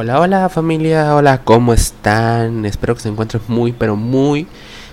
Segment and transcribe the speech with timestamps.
[0.00, 2.64] Hola, hola familia, hola, ¿cómo están?
[2.64, 4.46] Espero que se encuentren muy, pero muy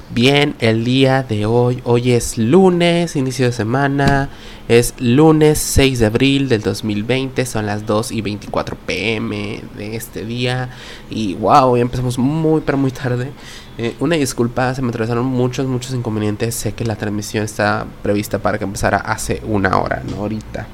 [0.09, 1.81] bien el día de hoy.
[1.85, 4.27] Hoy es lunes, inicio de semana.
[4.67, 7.45] Es lunes 6 de abril del 2020.
[7.45, 10.71] Son las 2 y 24 pm de este día.
[11.09, 13.31] Y wow, ya empezamos muy, pero muy tarde.
[13.77, 16.53] Eh, una disculpa, se me atravesaron muchos, muchos inconvenientes.
[16.53, 20.67] Sé que la transmisión está prevista para que empezara hace una hora, no ahorita.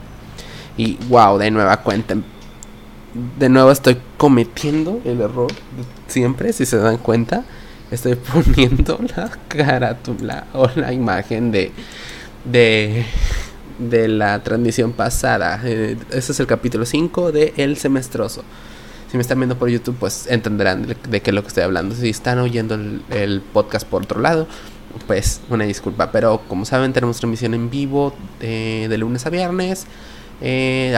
[0.75, 2.15] Y wow, de nueva cuenta
[3.39, 5.51] de nuevo estoy cometiendo el error
[6.07, 7.43] siempre, si se dan cuenta,
[7.91, 11.71] estoy poniendo la carátula o la imagen de
[12.45, 13.05] de
[13.77, 15.61] de la transmisión pasada.
[15.63, 18.43] Eh, es el capítulo 5 de El Semestroso.
[19.09, 21.95] Si me están viendo por YouTube, pues entenderán de, qué es lo que estoy hablando.
[21.95, 24.47] Si están oyendo el, podcast por otro lado,
[25.05, 26.11] pues una disculpa.
[26.11, 29.85] Pero como saben, tenemos transmisión en vivo de, de lunes a viernes.
[30.41, 30.95] Eh,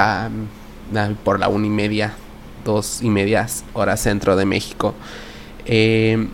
[1.23, 2.13] por la una y media,
[2.63, 4.93] dos y medias horas centro de México.
[5.65, 6.27] Eh,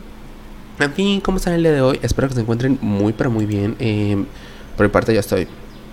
[0.80, 2.00] en fin, ¿cómo están el día de hoy?
[2.02, 3.76] Espero que se encuentren muy, pero muy bien.
[3.80, 4.24] Eh,
[4.76, 5.48] por mi parte, yo estoy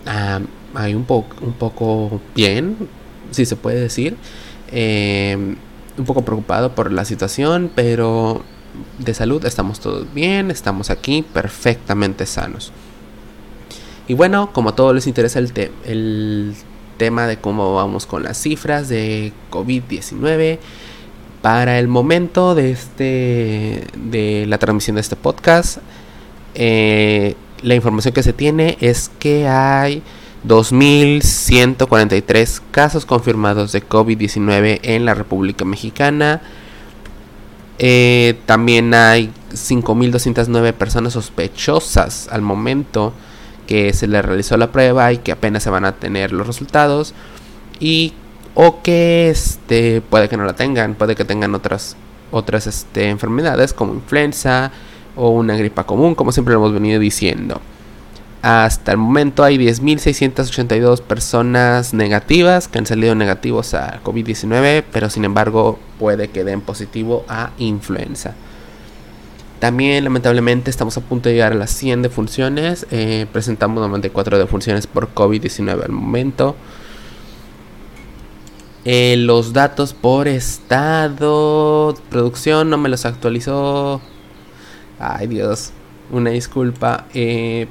[0.06, 0.40] ah,
[0.74, 2.76] ahí un, poco un poco bien,
[3.30, 4.16] si se puede decir.
[4.70, 5.56] Eh,
[5.98, 8.42] un poco preocupado por la situación, pero
[8.98, 12.72] de salud estamos todos bien, estamos aquí perfectamente sanos.
[14.06, 15.52] Y bueno, como a todos les interesa el,
[15.84, 16.54] el
[16.98, 20.58] tema de cómo vamos con las cifras de COVID-19.
[21.40, 25.78] Para el momento de este de la transmisión de este podcast,
[26.54, 30.02] eh, la información que se tiene es que hay
[30.46, 36.40] 2.143 casos confirmados de COVID-19 en la República Mexicana.
[37.78, 43.12] Eh, también hay 5.209 personas sospechosas al momento
[43.68, 47.14] que se le realizó la prueba y que apenas se van a tener los resultados
[47.78, 48.14] y
[48.54, 51.96] o que este puede que no la tengan, puede que tengan otras
[52.30, 54.72] otras este, enfermedades como influenza
[55.14, 57.60] o una gripa común, como siempre lo hemos venido diciendo.
[58.40, 65.24] Hasta el momento hay 10.682 personas negativas que han salido negativos a COVID-19, pero sin
[65.24, 68.34] embargo puede que den positivo a influenza.
[69.58, 72.86] También lamentablemente estamos a punto de llegar a las 100 defunciones.
[72.92, 76.54] Eh, presentamos 94 defunciones por COVID-19 al momento.
[78.84, 84.00] Eh, los datos por estado, producción no me los actualizó.
[85.00, 85.72] Ay Dios,
[86.12, 87.06] una disculpa.
[87.12, 87.66] Eh,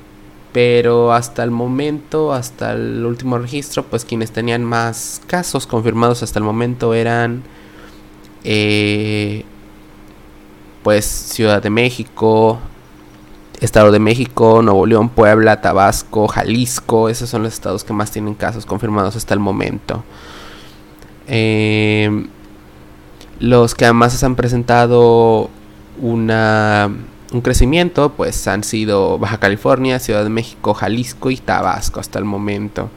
[0.51, 6.39] pero hasta el momento, hasta el último registro, pues quienes tenían más casos confirmados hasta
[6.39, 7.43] el momento eran...
[10.87, 12.59] pues Ciudad de México,
[13.59, 18.35] Estado de México, Nuevo León, Puebla, Tabasco, Jalisco, esos son los estados que más tienen
[18.35, 20.05] casos confirmados hasta el momento.
[21.27, 22.29] Em,
[23.41, 25.49] los que además han presentado
[26.01, 26.89] una,
[27.33, 32.23] un crecimiento, pues han sido Baja California, Ciudad de México, Jalisco y Tabasco hasta el
[32.23, 32.89] momento.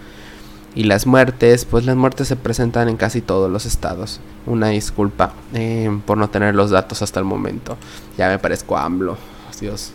[0.74, 4.20] Y las muertes, pues las muertes se presentan en casi todos los estados.
[4.46, 7.76] Una disculpa eh, por no tener los datos hasta el momento.
[8.16, 9.16] Ya me parezco AMLO.
[9.60, 9.92] Dios.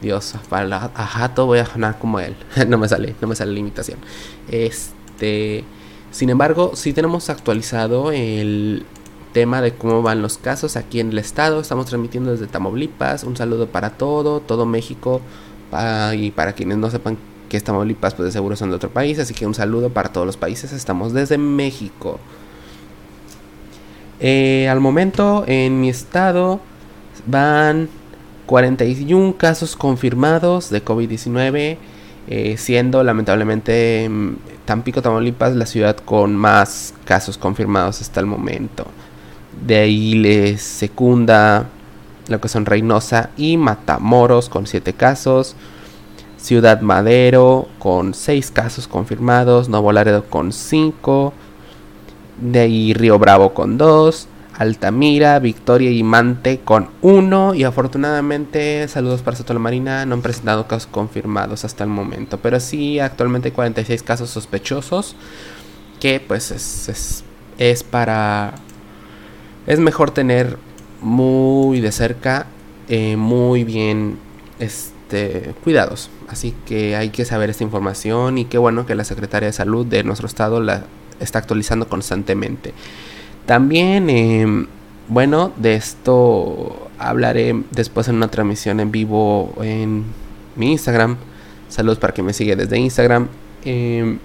[0.00, 2.36] Dios, para a Jato voy a sonar como él.
[2.68, 3.98] no me sale, no me sale la imitación.
[4.48, 5.64] Este,
[6.10, 8.84] sin embargo, sí tenemos actualizado el
[9.32, 11.60] tema de cómo van los casos aquí en el estado.
[11.60, 13.24] Estamos transmitiendo desde Tamaulipas.
[13.24, 15.20] Un saludo para todo, todo México.
[16.14, 19.18] y para quienes no sepan que es Tamaulipas, pues de seguro son de otro país.
[19.18, 20.72] Así que un saludo para todos los países.
[20.72, 22.20] Estamos desde México.
[24.20, 26.60] Eh, al momento, en mi estado
[27.26, 27.88] van
[28.46, 31.76] 41 casos confirmados de COVID-19,
[32.28, 38.86] eh, siendo lamentablemente mm, Tampico, Tamaulipas la ciudad con más casos confirmados hasta el momento.
[39.66, 41.66] De ahí les secunda
[42.28, 45.56] lo que son Reynosa y Matamoros con 7 casos.
[46.38, 51.32] Ciudad Madero con 6 casos confirmados, Nuevo Laredo con 5,
[52.40, 59.22] de ahí Río Bravo con 2, Altamira, Victoria y Mante con 1 y afortunadamente saludos
[59.22, 63.48] para Soto la Marina, no han presentado casos confirmados hasta el momento, pero sí actualmente
[63.48, 65.16] hay 46 casos sospechosos
[66.00, 67.24] que pues es,
[67.58, 68.54] es para...
[69.66, 70.56] Es mejor tener
[71.02, 72.46] muy de cerca,
[72.88, 74.18] eh, muy bien
[75.08, 76.10] este, cuidados.
[76.28, 79.86] Así que hay que saber esta información y qué bueno que la Secretaría de Salud
[79.86, 80.84] de nuestro estado la
[81.18, 82.74] está actualizando constantemente.
[83.46, 84.66] También, em,
[85.08, 90.04] bueno, de esto hablaré después en una transmisión en vivo en
[90.56, 91.16] mi Instagram.
[91.70, 93.28] Saludos para que me siga desde Instagram.
[93.64, 94.18] Em,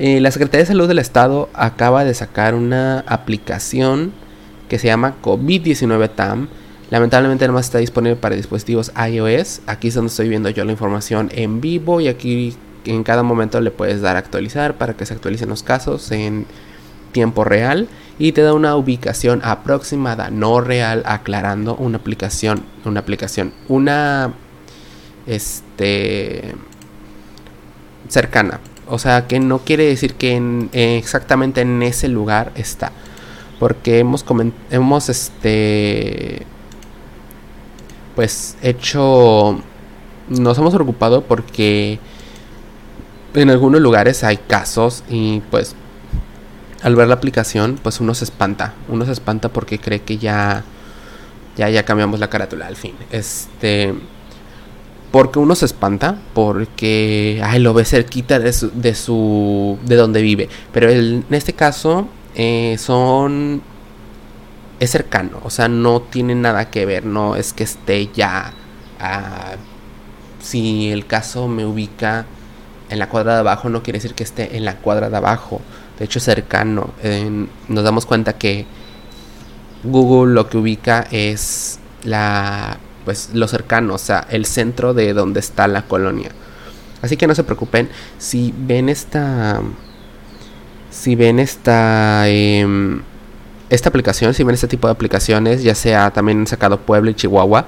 [0.00, 4.12] Eh, la Secretaría de Salud del Estado acaba de sacar una aplicación
[4.68, 6.46] que se llama COVID-19 TAM.
[6.90, 9.60] Lamentablemente nada más está disponible para dispositivos iOS.
[9.66, 13.60] Aquí es donde estoy viendo yo la información en vivo y aquí en cada momento
[13.60, 16.46] le puedes dar actualizar para que se actualicen los casos en
[17.12, 17.88] tiempo real
[18.18, 24.32] y te da una ubicación aproximada, no real, aclarando una aplicación, una aplicación, una
[25.26, 26.54] este
[28.08, 28.60] cercana.
[28.88, 32.92] O sea, que no quiere decir que en, exactamente en ese lugar está.
[33.58, 34.24] Porque hemos
[34.70, 36.46] hemos este
[38.18, 39.60] pues hecho
[40.28, 42.00] nos hemos preocupado porque
[43.32, 45.76] en algunos lugares hay casos y pues
[46.82, 50.64] al ver la aplicación pues uno se espanta, uno se espanta porque cree que ya
[51.56, 52.94] ya ya cambiamos la carátula al fin.
[53.12, 53.94] Este
[55.12, 60.22] porque uno se espanta porque ay, lo ve cerquita de su, de su de donde
[60.22, 63.62] vive pero en este caso eh, son
[64.80, 68.52] es cercano o sea no tiene nada que ver no es que esté ya
[70.40, 72.26] si el caso me ubica
[72.90, 75.60] en la cuadra de abajo no quiere decir que esté en la cuadra de abajo
[75.98, 76.92] de hecho cercano
[77.68, 78.66] nos damos cuenta que
[79.84, 82.78] Google lo que ubica es la
[83.08, 86.30] pues lo cercano, o sea, el centro de donde está la colonia.
[87.00, 87.88] Así que no se preocupen
[88.18, 89.62] si ven esta
[90.90, 93.00] si ven esta em,
[93.70, 97.66] esta aplicación, si ven este tipo de aplicaciones, ya sea también sacado Puebla y Chihuahua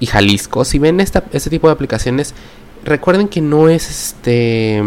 [0.00, 2.34] y Jalisco, si ven esta, este tipo de aplicaciones,
[2.84, 4.82] recuerden que no es este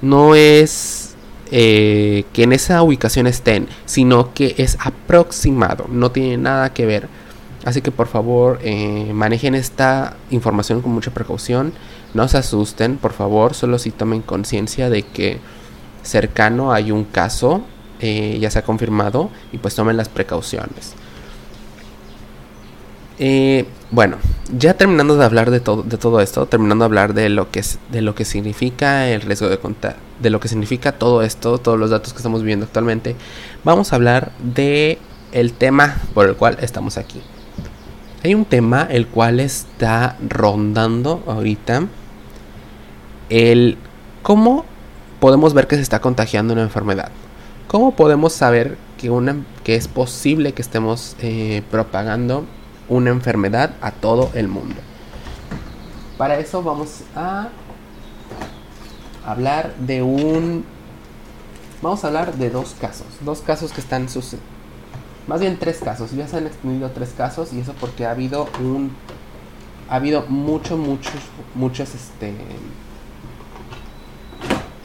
[0.00, 1.14] no es
[1.50, 7.08] eh, que en esa ubicación estén, sino que es aproximado, no tiene nada que ver
[7.68, 11.72] Así que por favor eh, manejen esta información con mucha precaución.
[12.14, 13.52] No se asusten, por favor.
[13.52, 15.38] Solo si tomen conciencia de que
[16.02, 17.62] cercano hay un caso,
[18.00, 20.94] eh, ya se ha confirmado, y pues tomen las precauciones.
[23.20, 24.16] Eh, bueno,
[24.56, 27.64] ya terminando de hablar de todo, de todo esto, terminando de hablar de lo que
[27.90, 31.78] de lo que significa el riesgo de contar, de lo que significa todo esto, todos
[31.78, 33.16] los datos que estamos viviendo actualmente,
[33.64, 34.98] vamos a hablar de
[35.32, 37.20] el tema por el cual estamos aquí.
[38.24, 41.86] Hay un tema el cual está rondando ahorita.
[43.30, 43.78] El
[44.22, 44.64] cómo
[45.20, 47.10] podemos ver que se está contagiando una enfermedad.
[47.68, 52.44] ¿Cómo podemos saber que, una, que es posible que estemos eh, propagando
[52.88, 54.76] una enfermedad a todo el mundo?
[56.16, 57.48] Para eso vamos a
[59.24, 60.64] hablar de un...
[61.80, 63.06] Vamos a hablar de dos casos.
[63.20, 64.58] Dos casos que están sucediendo
[65.28, 68.48] más bien tres casos, ya se han extendido tres casos y eso porque ha habido
[68.60, 68.90] un...
[69.90, 71.12] Ha habido mucho, muchos,
[71.54, 72.32] muchas, este...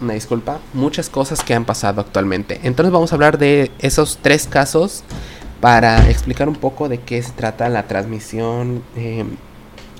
[0.03, 2.59] Una disculpa, muchas cosas que han pasado actualmente.
[2.63, 5.01] Entonces vamos a hablar de esos tres casos
[5.61, 9.38] para explicar un poco de qué se trata la transmisión em,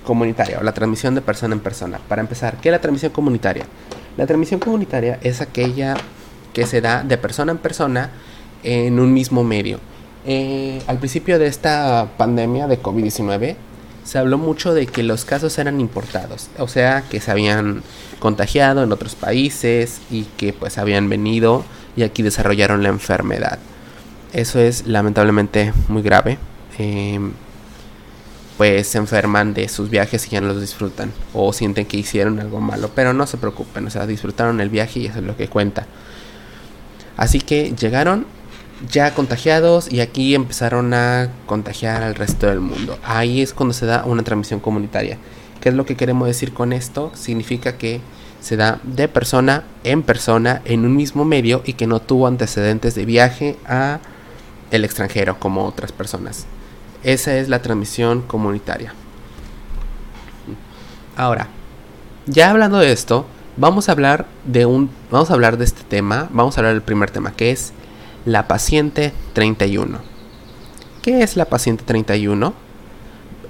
[0.06, 2.02] comunitaria o la transmisión de persona en persona.
[2.10, 3.64] Para empezar, ¿qué es la transmisión comunitaria?
[4.18, 5.96] La transmisión comunitaria es aquella
[6.52, 8.10] que se da de persona en persona
[8.62, 9.80] en un mismo medio.
[10.26, 13.56] Eh, al principio de esta pandemia de COVID-19
[14.04, 17.84] se habló mucho de que los casos eran importados, o sea, que se habían
[18.20, 21.64] contagiado en otros países y que pues habían venido
[21.96, 23.60] y aquí desarrollaron la enfermedad.
[24.34, 26.38] Eso es lamentablemente muy grave.
[26.78, 27.34] Em,
[28.58, 32.40] pues se enferman de sus viajes y ya no los disfrutan o sienten que hicieron
[32.40, 35.36] algo malo, pero no se preocupen, o sea, disfrutaron el viaje y eso es lo
[35.36, 35.88] que cuenta.
[37.18, 38.26] Así que llegaron
[38.92, 42.98] ya contagiados y aquí empezaron a contagiar al resto del mundo.
[43.04, 45.18] Ahí es cuando se da una transmisión comunitaria.
[45.62, 47.12] ¿Qué es lo que queremos decir con esto?
[47.16, 48.02] Significa que
[48.42, 52.96] se da de persona en persona en un mismo medio y que no tuvo antecedentes
[52.96, 54.00] de viaje a
[54.72, 56.46] el extranjero como otras personas.
[57.04, 58.94] Esa es la transmisión comunitaria.
[61.16, 61.48] Ahora,
[62.26, 63.26] ya hablando de esto,
[63.56, 66.82] vamos a hablar de un vamos a hablar de este tema, vamos a hablar del
[66.82, 67.72] primer tema que es
[68.26, 70.00] la paciente 31.
[71.02, 72.54] ¿Qué es la paciente 31?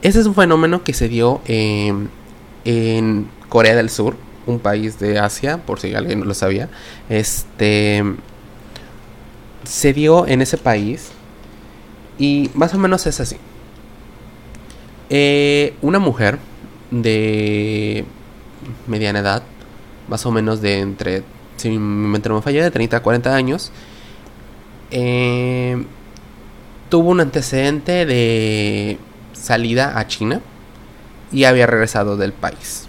[0.01, 2.09] Ese es un fenómeno que se dio en
[3.49, 4.15] Corea del Sur,
[4.45, 6.69] un país de Asia, por si alguien no lo sabía.
[7.09, 8.03] Este
[9.63, 11.11] se dio en ese país
[12.17, 13.37] y más o menos es así.
[15.09, 16.39] Eh, una mujer
[16.91, 18.05] de
[18.87, 19.43] mediana edad,
[20.07, 21.23] más o menos de entre,
[21.57, 21.75] si no
[22.09, 23.71] me falla, de 30 a 40 años,
[24.91, 25.83] eh,
[26.89, 28.97] tuvo un antecedente de
[29.33, 30.41] salida a China
[31.31, 32.87] y había regresado del país.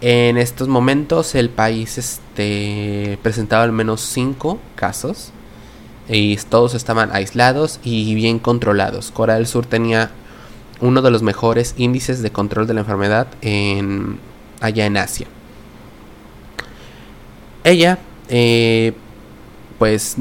[0.00, 5.32] En estos momentos el país este, presentaba al menos 5 casos
[6.08, 9.10] y todos estaban aislados y bien controlados.
[9.10, 10.10] Corea del Sur tenía
[10.80, 14.18] uno de los mejores índices de control de la enfermedad en,
[14.60, 15.26] allá en Asia.
[17.64, 18.92] Ella, eh,
[19.78, 20.16] pues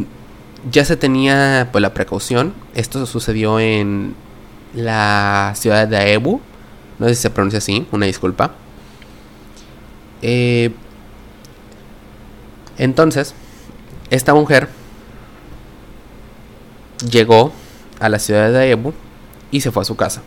[0.71, 2.53] ya se tenía pues, la precaución.
[2.75, 4.15] Esto sucedió en
[4.73, 6.41] la ciudad de Aebu.
[6.99, 8.53] No sé si se pronuncia así, una disculpa.
[10.21, 10.71] Eh,
[12.77, 13.35] entonces,
[14.09, 14.69] esta mujer
[17.09, 17.51] llegó
[17.99, 18.93] a la ciudad de Aebu
[19.51, 20.21] y se fue a su casa.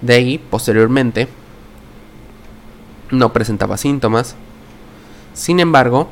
[0.00, 1.28] De ahí, posteriormente,
[3.10, 4.36] no presentaba síntomas.
[5.34, 6.10] Sin embargo,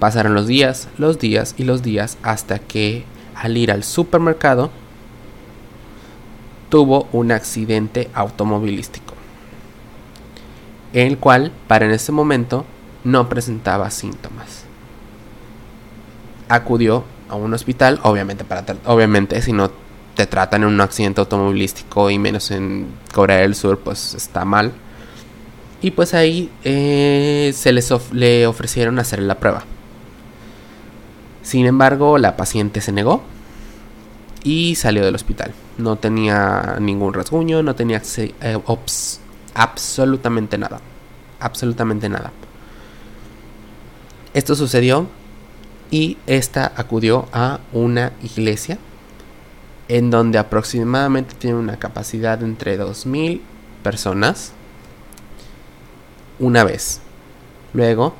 [0.00, 3.04] pasaron los días, los días y los días hasta que
[3.36, 4.70] al ir al supermercado
[6.70, 9.14] tuvo un accidente automovilístico,
[10.92, 12.64] el cual para en ese momento
[13.04, 14.64] no presentaba síntomas.
[16.48, 19.70] Acudió a un hospital, obviamente para obviamente si no
[20.14, 24.72] te tratan en un accidente automovilístico y menos en Corea del Sur, pues está mal.
[25.82, 29.64] Y pues ahí eh, se les le ofrecieron hacer la prueba.
[31.50, 33.22] Sin embargo, la paciente se negó
[34.44, 35.52] y salió del hospital.
[35.78, 38.58] No tenía ningún rasguño, no tenía eh,
[39.54, 40.80] absolutamente nada.
[41.40, 42.30] Absolutamente nada.
[44.32, 45.08] Esto sucedió
[45.90, 48.78] y esta acudió a una iglesia
[49.88, 53.40] en donde aproximadamente tiene una capacidad entre 2.000
[53.82, 54.52] personas
[56.38, 57.00] una vez.
[57.72, 58.14] Luego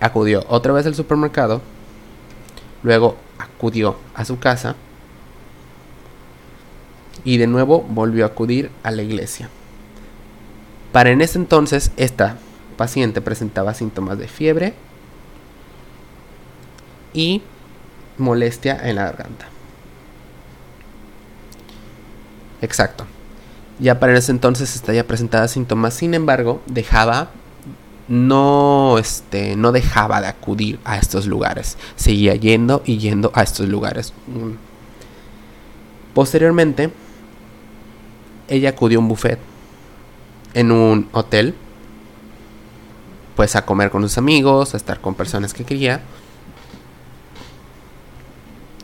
[0.00, 1.60] acudió otra vez al supermercado.
[2.82, 4.74] Luego acudió a su casa.
[7.24, 9.50] Y de nuevo volvió a acudir a la iglesia.
[10.92, 12.36] Para en ese entonces esta
[12.76, 14.74] paciente presentaba síntomas de fiebre
[17.12, 17.42] y
[18.16, 19.46] molestia en la garganta.
[22.62, 23.06] Exacto.
[23.78, 27.30] Ya para ese entonces esta ya presentaba síntomas, sin embargo, dejaba
[28.10, 33.68] no este no dejaba de acudir a estos lugares, seguía yendo y yendo a estos
[33.68, 34.12] lugares.
[34.26, 34.54] Mm.
[36.12, 36.90] Posteriormente,
[38.48, 39.38] ella acudió a un buffet
[40.54, 41.54] en un hotel,
[43.36, 46.02] pues a comer con sus amigos, a estar con personas que quería.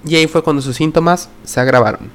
[0.05, 2.11] Y ahí fue cuando sus síntomas se agravaron.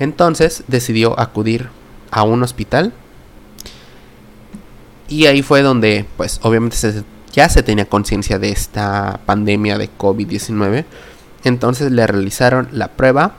[0.00, 1.68] Entonces decidió acudir
[2.10, 2.92] a un hospital.
[5.08, 6.76] Y ahí fue donde, pues obviamente
[7.32, 10.84] ya se tenía conciencia de esta pandemia de COVID-19.
[11.44, 13.34] Entonces le realizaron la prueba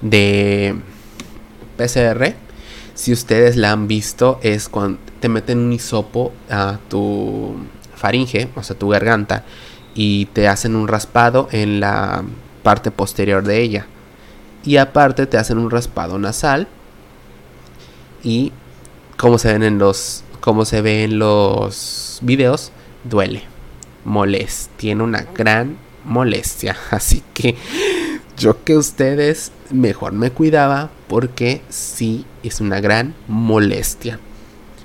[0.00, 0.74] de
[1.76, 2.34] PCR.
[2.94, 7.56] Si ustedes la han visto, es cuando te meten un hisopo a tu
[7.94, 9.44] faringe, o sea, tu garganta,
[9.94, 12.24] y te hacen un raspado en la
[12.62, 13.86] parte posterior de ella.
[14.64, 16.68] Y aparte te hacen un raspado nasal.
[18.22, 18.52] Y
[19.22, 20.24] como se ven en los.
[20.40, 22.72] Como se ve en los videos.
[23.04, 23.44] Duele.
[24.04, 24.72] Molest.
[24.76, 26.76] Tiene una gran molestia.
[26.90, 27.54] Así que
[28.36, 30.90] yo que ustedes mejor me cuidaba.
[31.06, 34.18] Porque sí es una gran molestia.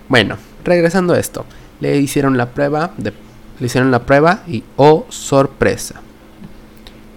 [0.08, 1.44] Bueno, regresando a esto.
[1.80, 2.94] Le hicieron la prueba.
[3.00, 6.02] Le hicieron la prueba y oh sorpresa.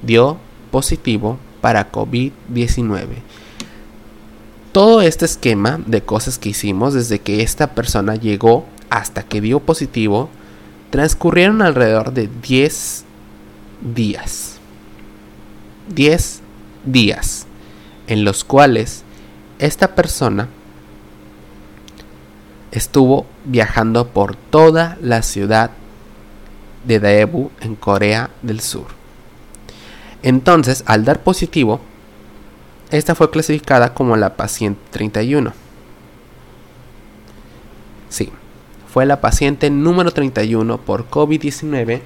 [0.01, 0.39] Dio
[0.71, 3.09] positivo para COVID-19.
[4.73, 9.61] Todo este esquema de cosas que hicimos desde que esta persona llegó hasta que dio
[9.61, 10.31] positivo
[10.91, 13.05] transcurrieron alrededor de 10
[13.95, 14.59] días.
[15.89, 16.41] 10
[16.85, 17.47] días
[18.07, 19.03] en los cuales
[19.59, 20.49] esta persona
[22.71, 25.71] estuvo viajando por toda la ciudad
[26.85, 28.87] de Daebu en Corea del Sur.
[30.23, 31.81] Entonces, al dar positivo,
[32.91, 35.53] esta fue clasificada como la paciente 31.
[38.09, 38.31] Sí,
[38.93, 42.01] fue la paciente número 31 por COVID-19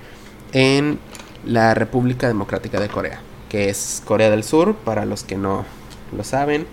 [0.53, 0.99] en
[1.47, 5.65] la República Democrática de Corea, que es Corea del Sur, para los que no
[6.15, 6.67] lo saben.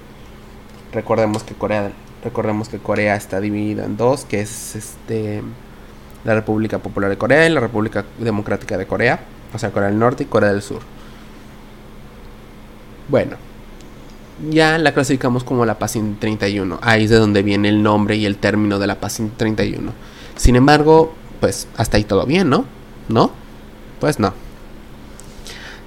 [0.91, 1.91] Recordemos que Corea,
[2.23, 5.41] recordemos que Corea está dividida en dos, que es este
[6.23, 9.21] la República Popular de Corea y la República Democrática de Corea,
[9.53, 10.81] o sea, Corea del Norte y Corea del Sur.
[13.07, 13.37] Bueno,
[14.49, 16.79] ya la clasificamos como la paciente 31.
[16.81, 19.91] Ahí es de donde viene el nombre y el término de la paciente 31.
[20.35, 22.65] Sin embargo, pues hasta ahí todo bien, ¿no?
[23.09, 23.31] ¿No?
[23.99, 24.33] Pues no.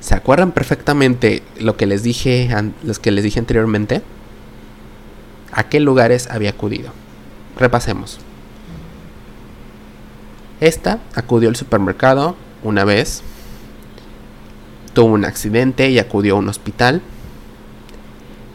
[0.00, 2.48] ¿Se acuerdan perfectamente lo que les dije,
[2.82, 4.02] los que les dije anteriormente?
[5.52, 6.90] ¿A qué lugares había acudido?
[7.58, 8.18] Repasemos.
[10.60, 13.22] Esta acudió al supermercado una vez,
[14.92, 17.02] tuvo un accidente y acudió a un hospital,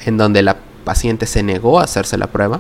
[0.10, 2.60] en donde la paciente se negó a hacerse la prueba.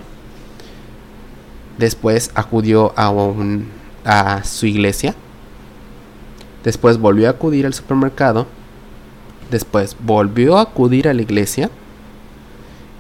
[1.78, 3.70] Después acudió a, un,
[4.06, 5.16] a su iglesia.
[6.64, 8.48] Después volvió a acudir al supermercado.
[9.52, 11.70] Después volvió a acudir a la iglesia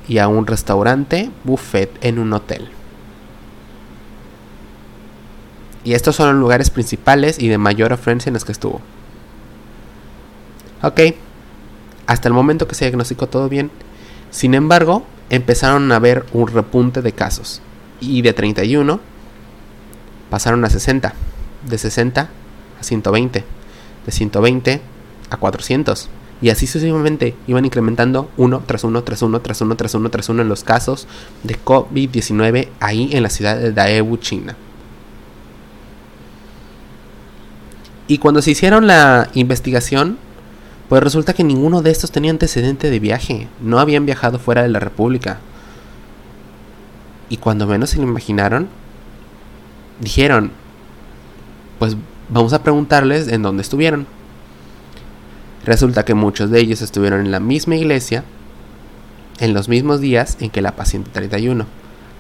[0.08, 2.70] y a un restaurante buffet en un hotel.
[5.84, 8.82] Y estos son los lugares principales y de mayor afluencia en los que estuvo.
[10.82, 11.02] Ok,
[12.08, 13.70] hasta el momento que se diagnosticó todo bien.
[14.32, 17.62] Sin embargo, empezaron a haber un repunte de casos.
[18.00, 19.00] Y de 31
[20.30, 21.14] pasaron a 60.
[21.68, 22.30] De 60
[22.80, 23.44] a 120.
[24.06, 24.82] De 120
[25.30, 26.10] a 400.
[26.42, 30.30] Y así sucesivamente iban incrementando uno tras uno, tras uno, tras uno, tras uno, tras
[30.30, 31.08] uno en los casos
[31.44, 34.56] de COVID-19 ahí en la ciudad de Daegu, China.
[38.08, 40.18] Y cuando se hicieron la investigación,
[40.90, 44.70] pues resulta que ninguno de estos tenía antecedente de viaje, no habían viajado fuera de
[44.70, 45.40] la República.
[47.30, 48.68] Y cuando menos se lo imaginaron,
[50.00, 50.52] dijeron,
[51.78, 51.96] pues
[52.28, 54.08] vamos a preguntarles en dónde estuvieron.
[55.64, 58.24] Resulta que muchos de ellos estuvieron en la misma iglesia
[59.40, 61.68] en los mismos días en que la paciente 31.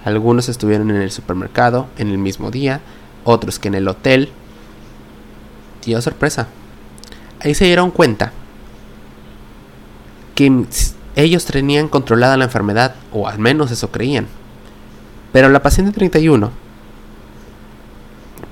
[0.05, 2.81] Algunos estuvieron en el supermercado en el mismo día,
[3.23, 4.29] otros que en el hotel.
[5.81, 6.47] Tío sorpresa.
[7.41, 8.31] Ahí se dieron cuenta
[10.39, 10.65] que
[11.17, 14.25] ellos tenían controlada la enfermedad, o al menos eso creían.
[15.33, 16.49] Pero la paciente 31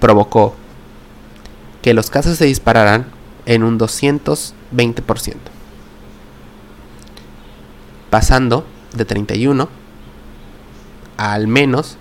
[0.01, 0.53] provocó
[1.82, 3.06] que los casos se dispararan
[3.46, 5.36] en un 200 20%.
[8.10, 9.69] Pasando de 31
[11.15, 11.95] a al menos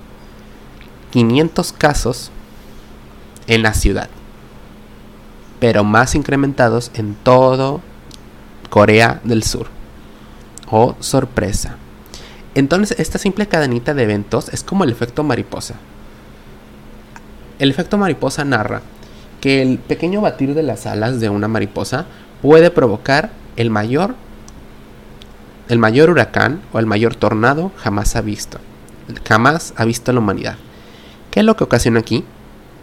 [1.12, 2.33] 500 casos
[3.46, 4.11] en la ciudad,
[5.61, 7.83] pero más incrementados en todo
[8.68, 9.76] Corea del Sur.
[10.70, 11.76] Oh, sorpresa.
[12.55, 15.74] Entonces, esta simple cadenita de eventos es como el efecto mariposa.
[17.59, 18.83] El efecto mariposa narra
[19.40, 22.07] que el pequeño batir de las alas de una mariposa
[22.42, 24.14] puede provocar el mayor
[25.68, 28.59] el mayor huracán o el mayor tornado jamás ha visto.
[29.26, 30.57] Jamás ha visto la humanidad.
[31.31, 32.24] ¿Qué es lo que ocasiona aquí?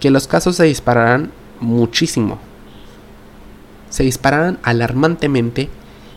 [0.01, 2.39] Que los casos se dispararán muchísimo.
[3.89, 5.69] Se dispararán alarmantemente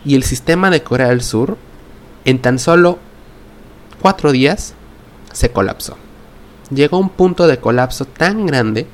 [0.05, 1.57] y el sistema de Corea del Sur
[2.25, 2.99] en tan solo
[4.01, 4.73] cuatro días
[5.33, 5.97] se colapsó.
[6.69, 8.87] Llegó a un punto de colapso tan grande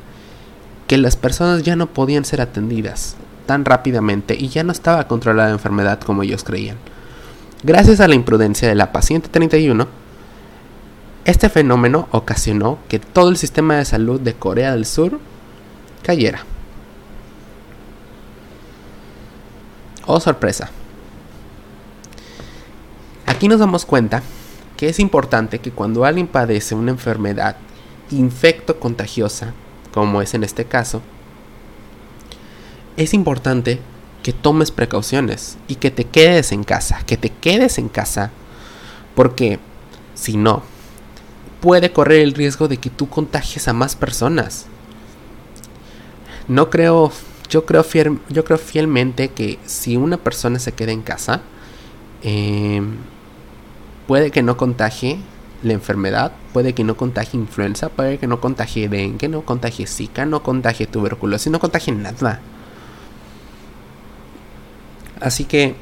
[0.87, 5.49] que las personas ya no podían ser atendidas tan rápidamente y ya no estaba controlada
[5.49, 6.77] la enfermedad como ellos creían.
[7.63, 9.87] Gracias a la imprudencia de la paciente 31,
[11.25, 15.19] este fenómeno ocasionó que todo el sistema de salud de Corea del Sur
[16.01, 16.43] cayera.
[20.05, 20.69] Oh sorpresa.
[23.25, 24.21] Aquí nos damos cuenta
[24.77, 27.55] que es importante que cuando alguien padece una enfermedad
[28.11, 29.53] infecto contagiosa,
[29.93, 31.01] como es en este caso,
[32.97, 33.79] es importante
[34.21, 38.31] que tomes precauciones y que te quedes en casa, que te quedes en casa,
[39.15, 39.59] porque
[40.15, 40.63] si no,
[41.61, 44.65] puede correr el riesgo de que tú contagies a más personas.
[46.47, 47.11] No creo,
[47.49, 47.85] yo creo,
[48.29, 51.41] yo creo fielmente que si una persona se queda en casa,
[52.21, 52.97] em,
[54.07, 55.19] puede que no contagie
[55.63, 60.25] la enfermedad, puede que no contagie influenza, puede que no contagie dengue, no contagie zika,
[60.25, 62.41] no contagie tuberculosis, no contagie nada.
[65.21, 65.75] Así que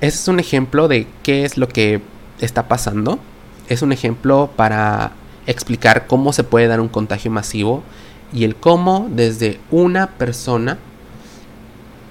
[0.00, 2.00] ese es un ejemplo de qué es lo que
[2.40, 3.18] está pasando.
[3.68, 5.12] Es un ejemplo para
[5.46, 7.82] explicar cómo se puede dar un contagio masivo
[8.32, 10.78] y el cómo desde una persona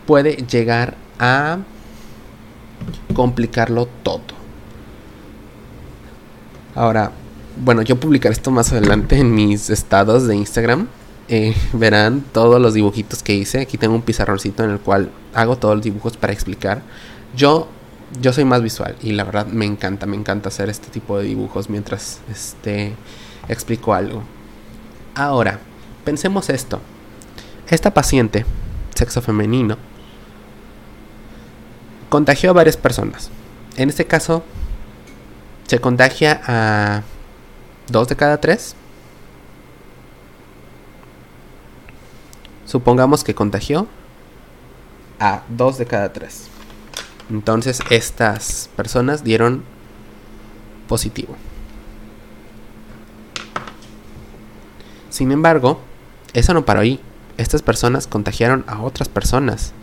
[0.06, 1.60] puede llegar a
[3.14, 4.39] complicarlo todo.
[6.80, 7.12] Ahora,
[7.62, 10.88] bueno, yo publicaré esto más adelante en mis estados de Instagram.
[11.28, 13.60] Eh, verán todos los dibujitos que hice.
[13.60, 16.82] Aquí tengo un pizarroncito en el cual hago todos los dibujos para explicar.
[17.36, 17.68] Yo,
[18.22, 21.26] yo soy más visual y la verdad me encanta, me encanta hacer este tipo de
[21.26, 22.94] dibujos mientras este,
[23.50, 24.24] explico algo.
[25.16, 25.60] Ahora,
[26.06, 26.80] pensemos esto.
[27.68, 28.46] Esta paciente,
[28.96, 29.76] sexo femenino,
[32.08, 33.30] contagió a varias personas.
[33.76, 34.46] En este caso,
[35.70, 37.04] se contagia a
[37.90, 38.76] dos de cada tres.
[42.66, 43.88] Supongamos que contagió
[45.20, 46.48] a dos de cada tres.
[47.30, 49.64] Entonces estas personas dieron
[50.88, 51.36] positivo.
[55.12, 55.82] Sin embargo,
[56.34, 57.00] eso no paró ahí.
[57.38, 59.74] Estas personas contagiaron a otras personas.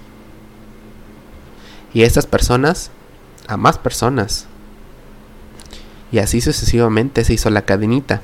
[1.94, 2.90] Y estas personas
[3.46, 4.48] a más personas.
[6.12, 8.22] Y así sucesivamente se hizo la cadenita.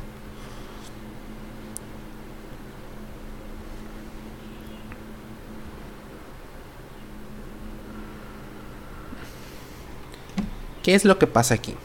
[10.82, 11.76] ¿Qué es lo que pasa aquí?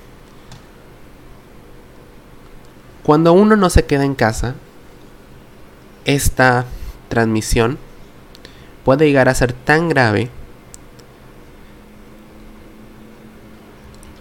[3.03, 4.55] Cuando uno no se queda en casa,
[6.05, 6.65] esta
[7.09, 7.77] transmisión
[8.83, 10.29] puede llegar a ser tan grave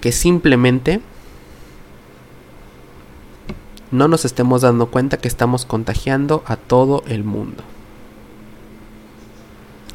[0.01, 1.01] que simplemente
[3.91, 7.63] no nos estemos dando cuenta que estamos contagiando a todo el mundo.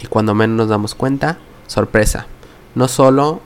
[0.01, 2.25] Y cuando menos nos damos cuenta, sorpresa,
[2.73, 3.41] no solo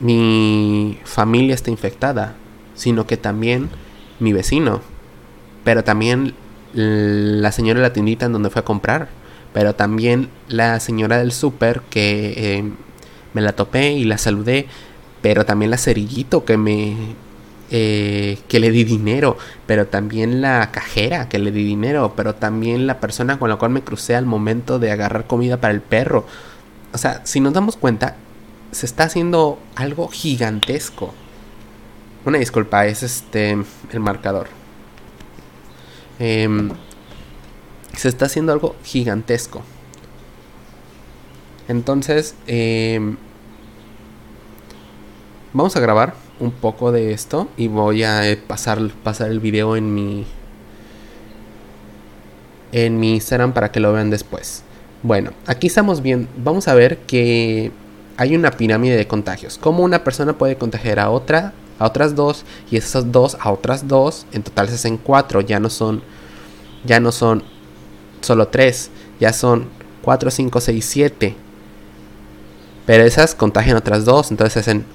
[0.00, 2.34] mi familia está infectada,
[2.74, 3.70] sino que también
[4.18, 4.80] mi vecino,
[5.64, 6.34] pero también
[6.74, 9.08] la señora de la tiendita en donde fue a comprar,
[9.52, 12.72] pero también la señora del súper que eh,
[13.34, 14.66] me la topé y la saludé,
[15.20, 16.96] pero también la cerillito que me
[17.74, 22.86] eh, que le di dinero, pero también la cajera que le di dinero, pero también
[22.86, 26.26] la persona con la cual me crucé al momento de agarrar comida para el perro.
[26.92, 28.16] O sea, si nos damos cuenta,
[28.72, 31.14] se está haciendo algo gigantesco.
[32.26, 33.56] Una disculpa, es este
[33.90, 34.48] el marcador.
[36.18, 36.72] Em,
[37.96, 39.62] se está haciendo algo gigantesco.
[41.68, 43.16] Entonces, em,
[45.54, 49.76] vamos a grabar un poco de esto y voy a eh, pasar, pasar el video
[49.76, 50.26] en mi
[52.72, 54.64] en mi Instagram para que lo vean después.
[55.02, 56.28] Bueno, aquí estamos bien.
[56.36, 57.70] Vamos a ver que
[58.16, 59.58] hay una pirámide de contagios.
[59.58, 63.86] Cómo una persona puede contagiar a otra, a otras dos y esas dos a otras
[63.86, 64.26] dos.
[64.32, 65.42] En total se hacen cuatro.
[65.42, 66.02] Ya no son,
[66.84, 67.44] ya no son
[68.20, 68.90] solo tres.
[69.20, 69.66] Ya son
[70.00, 71.36] cuatro, cinco, seis, siete.
[72.86, 74.30] Pero esas contagian otras dos.
[74.30, 74.86] Entonces se hacen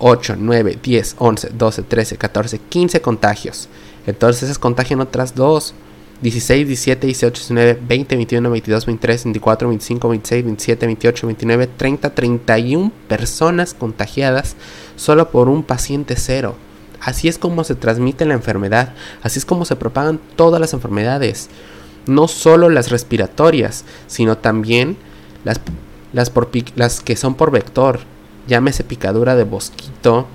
[0.00, 3.68] 8, 9, 10, 11, 12, 13, 14, 15 contagios.
[4.06, 5.74] Entonces esas contagian otras dos.
[6.22, 12.14] 16, 17, 18, 19, 20, 21, 22, 23, 24, 25, 26, 27, 28, 29, 30,
[12.14, 14.54] 31 personas contagiadas
[14.96, 16.56] solo por un paciente cero.
[17.00, 21.48] Así es como se transmite la enfermedad, así es como se propagan todas las enfermedades,
[22.06, 24.98] no solo las respiratorias, sino también
[25.44, 25.60] las,
[26.12, 26.30] las,
[26.76, 28.00] las que son por vector,
[28.50, 30.26] llámese picadura de mosquito,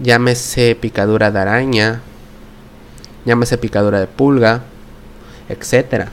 [0.00, 2.02] llámese picadura de araña,
[3.24, 4.64] llámese picadura de pulga,
[5.48, 6.10] etcétera.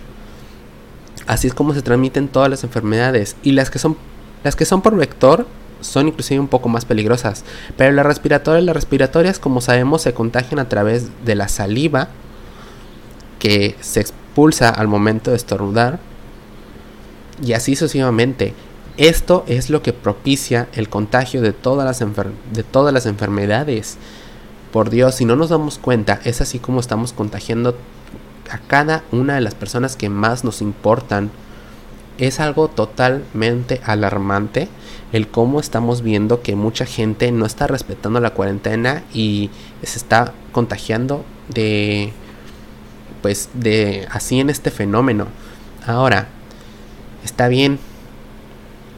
[1.27, 3.97] Así es como se transmiten todas las enfermedades y las que son
[4.45, 5.45] las que son por vector
[5.81, 7.43] son inclusive un poco más peligrosas,
[7.75, 12.07] pero las respiratorias, las respiratorias como sabemos se contagian a través de la saliva
[13.39, 15.99] que se expulsa al momento de estornudar
[17.45, 18.53] y así sucesivamente.
[18.97, 21.99] Esto es lo que propicia el contagio de todas las,
[22.53, 23.97] de todas las enfermedades.
[24.71, 27.75] Por Dios, si no nos damos cuenta, es así como estamos contagiando
[28.51, 31.32] a cada una de las personas que más nos importan.
[32.19, 34.67] Es algo totalmente alarmante
[35.12, 39.49] el cómo estamos viendo que mucha gente no está respetando la cuarentena y
[39.82, 42.13] se está contagiando de
[43.23, 45.27] pues de así en este fenómeno.
[45.88, 46.27] Ahora,
[47.23, 47.79] está bien,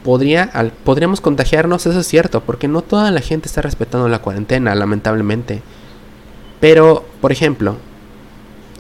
[0.06, 0.52] podría,
[0.84, 5.64] podríamos contagiarnos, eso es cierto, porque no toda la gente está respetando la cuarentena, lamentablemente.
[6.60, 7.76] Pero, por ejemplo,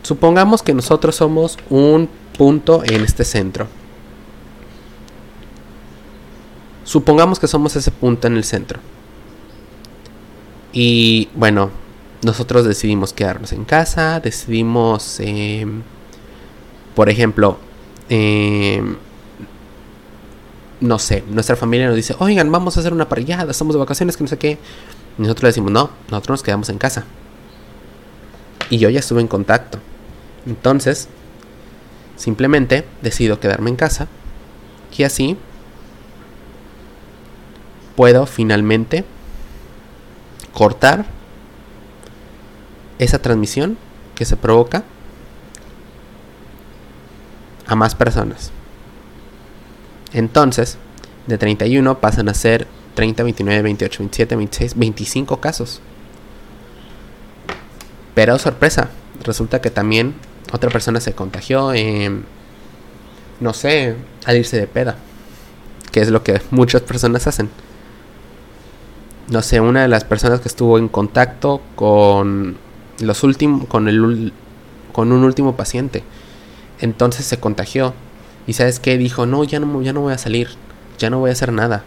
[0.04, 2.08] supongamos que nosotros somos un
[2.38, 3.68] punto en este centro.
[6.84, 8.80] Supongamos que somos ese punto en el centro.
[10.72, 11.72] Y bueno,
[12.22, 15.82] nosotros decidimos quedarnos en casa, decidimos, em,
[16.94, 17.58] por ejemplo,
[18.10, 18.84] eh,
[20.82, 24.18] no sé, nuestra familia nos dice, oigan, vamos a hacer una parrillada, estamos de vacaciones,
[24.18, 24.58] que no sé qué.
[25.18, 27.06] Nosotros le decimos, no, nosotros nos quedamos en casa.
[28.70, 29.80] Y yo ya estuve en contacto.
[30.46, 31.08] Entonces,
[32.16, 34.08] simplemente decido quedarme en casa.
[34.98, 35.38] Y así
[37.96, 39.06] puedo finalmente
[40.54, 41.06] cortar
[43.00, 43.78] esa transmisión
[44.16, 44.84] que se provoca
[47.68, 48.52] a más personas.
[50.16, 50.78] Entonces,
[51.28, 55.82] de 31 pasan a ser 30, 29, 28, 27, 26, 25 casos.
[58.14, 58.90] Pero sorpresa,
[59.24, 60.16] resulta que también
[60.54, 61.74] otra persona se contagió,
[63.42, 64.96] no sé, al irse de peda,
[65.92, 67.50] que es lo que muchas personas hacen.
[69.28, 72.56] No sé, una de las personas que estuvo en contacto con
[73.00, 74.32] los últimos, con el
[74.94, 76.04] con un último paciente.
[76.80, 77.94] Entonces se contagió.
[78.48, 78.98] Y sabes qué?
[78.98, 80.50] Dijo, no, ya no, ya no voy a salir.
[80.98, 81.84] Ya no voy a hacer nada.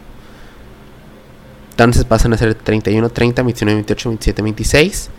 [1.71, 5.11] Entonces pasan a ser 31, 30, 29, 28, 27, 26,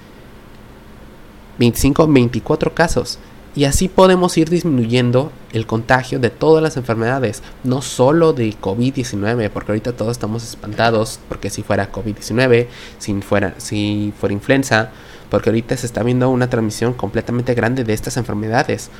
[1.57, 3.19] 25, 24 casos.
[3.55, 9.49] Y así podemos ir disminuyendo el contagio de todas las enfermedades, no solo de COVID-19,
[9.49, 12.67] porque ahorita todos estamos espantados porque si fuera COVID-19,
[12.99, 14.91] si fuera, si fuera influenza,
[15.29, 18.91] porque ahorita se está viendo una transmisión completamente grande de estas enfermedades.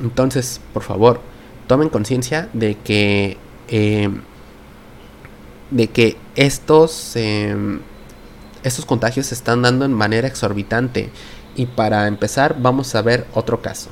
[0.00, 1.20] Entonces, por favor,
[1.70, 3.36] tomen conciencia de que
[3.68, 4.10] eh,
[5.70, 7.78] de que estos em,
[8.64, 11.10] estos contagios se están dando en manera exorbitante
[11.54, 13.88] y para empezar vamos a ver otro caso.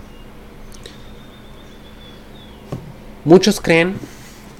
[3.24, 3.94] Muchos creen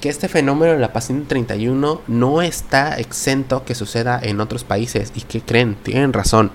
[0.01, 5.11] que este fenómeno de la paciente 31 no está exento que suceda en otros países
[5.17, 6.53] y que creen, tienen razón.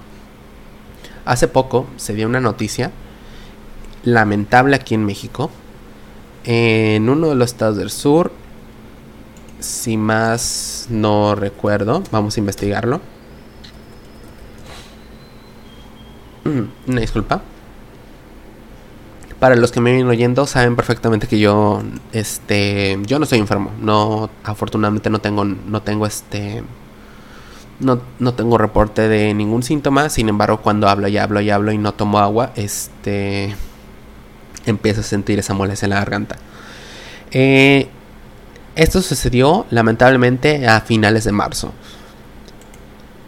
[1.26, 2.91] Hace poco se dio una noticia
[4.06, 5.52] lamentable aquí en México.
[6.46, 8.32] En uno de los estados del sur,
[9.60, 13.00] si más no recuerdo, vamos a investigarlo.
[16.44, 17.42] Mm, una disculpa.
[19.40, 23.72] Para los que me vienen oyendo, saben perfectamente que yo, este, yo no soy enfermo.
[23.82, 26.64] No, afortunadamente no tengo, no tengo este,
[27.80, 30.10] no, no tengo reporte de ningún síntoma.
[30.10, 33.56] Sin embargo, cuando hablo y hablo y hablo y no tomo agua, este,
[34.65, 36.36] empiezo a sentir esa molestia en la garganta.
[37.32, 37.88] Eh,
[38.76, 41.73] esto sucedió lamentablemente a finales de marzo.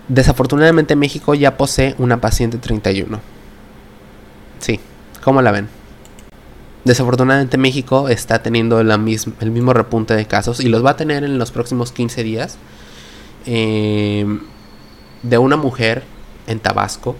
[0.07, 3.19] Desafortunadamente México ya posee una paciente 31.
[4.59, 4.79] Sí,
[5.23, 5.67] ¿cómo la ven?
[6.83, 11.39] Desafortunadamente México está teniendo el mismo repunte de casos y los va a tener en
[11.39, 12.57] los próximos 15 días.
[13.47, 14.41] Em,
[15.21, 16.03] de una mujer
[16.47, 17.15] en Tabasco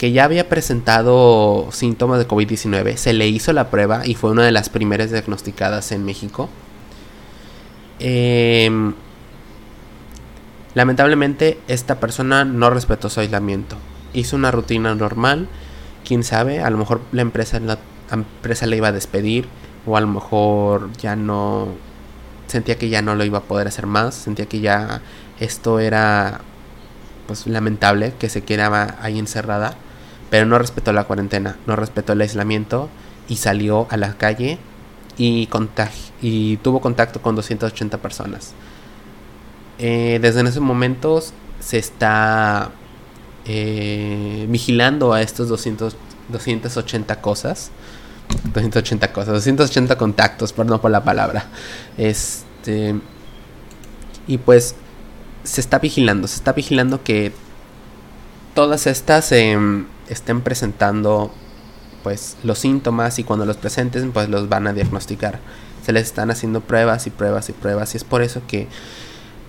[0.00, 2.96] que ya había presentado síntomas de COVID-19.
[2.96, 6.48] Se le hizo la prueba y fue una de las primeras diagnosticadas en México.
[7.98, 8.94] Em,
[10.74, 13.76] lamentablemente esta persona no respetó su aislamiento.
[14.14, 15.48] Hizo una rutina normal.
[16.02, 17.78] Quién sabe, a lo mejor la empresa la
[18.10, 19.48] empresa le iba a despedir
[19.84, 21.68] o a lo mejor ya no
[22.46, 25.02] sentía que ya no lo iba a poder hacer más, sentía que ya
[25.40, 26.40] esto era
[27.26, 29.76] pues lamentable que se quedaba ahí encerrada,
[30.30, 32.88] pero no respetó la cuarentena, no respetó el aislamiento
[33.28, 34.58] y salió a la calle
[35.18, 35.48] y,
[36.22, 38.54] y tuvo contacto con 280 personas.
[39.78, 42.70] Eh, desde esos momentos se está
[43.44, 45.96] eh, vigilando a estos 200,
[46.30, 47.70] 280 cosas
[48.52, 51.46] 280 cosas, 280 contactos, perdón por la palabra.
[51.96, 52.94] Este.
[54.26, 54.74] Y pues
[55.42, 57.32] se está vigilando, se está vigilando que
[58.54, 61.30] todas estas em, estén presentando
[62.02, 65.40] pues los síntomas y cuando los presenten pues los van a diagnosticar.
[65.84, 68.68] Se les están haciendo pruebas y pruebas y pruebas y es por eso que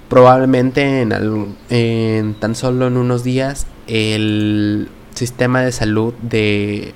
[0.09, 6.93] probablemente en, tan solo en unos días el sistema de salud de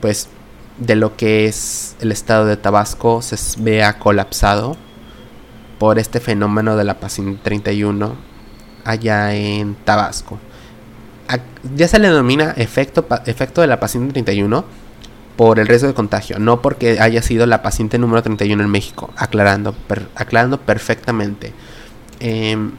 [0.00, 0.28] pues
[0.78, 4.76] de lo que es el estado de Tabasco se vea colapsado
[5.78, 8.16] por este fenómeno de la paciente 31
[8.84, 10.38] allá en Tabasco.
[11.74, 14.64] Ya se le denomina efecto, efecto de la paciente 31
[15.36, 19.12] por el riesgo de contagio, no porque haya sido la paciente número 31 en México,
[19.16, 19.74] aclarando,
[20.16, 21.52] aclarando perfectamente.
[22.18, 22.72] Em,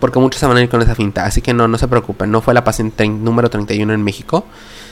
[0.00, 2.32] porque muchos se van a ir con esa finta, así que no, no se preocupen,
[2.32, 4.44] no fue la paciente número 31 en México,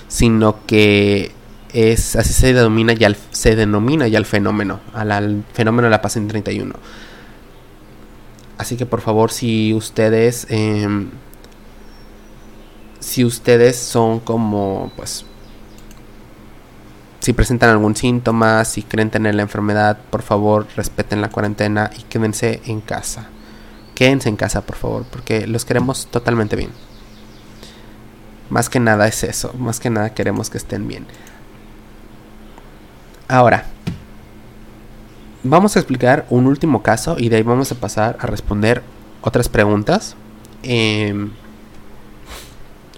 [0.07, 1.33] sino que
[1.73, 6.03] es así se denomina ya el, se denomina ya el fenómeno, al, fenómeno de la
[6.03, 6.75] paz en 31.
[8.59, 11.11] Así que por favor, si ustedes em,
[13.01, 15.25] si ustedes son como pues
[17.21, 22.03] si presentan algún síntoma, si creen tener la enfermedad, por favor respeten la cuarentena y
[22.05, 23.29] quédense en casa.
[23.95, 26.71] Quédense en casa, por favor, porque los queremos totalmente bien.
[28.49, 31.07] Más que nada es eso, más que nada queremos que estén bien.
[33.29, 33.67] Ahora,
[35.43, 38.83] vamos a explicar un último caso y de ahí vamos a pasar a responder
[39.21, 40.17] otras preguntas.
[40.63, 41.31] Em,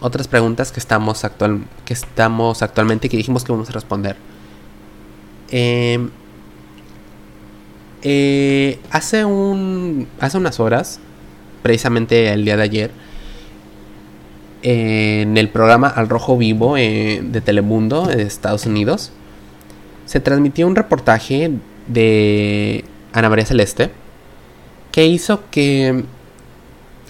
[0.02, 4.16] otras preguntas que estamos, actual, que estamos actualmente que dijimos que vamos a responder.
[5.50, 6.10] Em,
[8.02, 11.00] eh, hace, un, hace unas horas,
[11.62, 12.90] precisamente el día de ayer,
[14.62, 19.12] en el programa Al Rojo Vivo eh, de Telemundo de Estados Unidos,
[20.06, 21.52] se transmitió un reportaje
[21.86, 23.90] de Ana María Celeste
[24.90, 26.04] que hizo que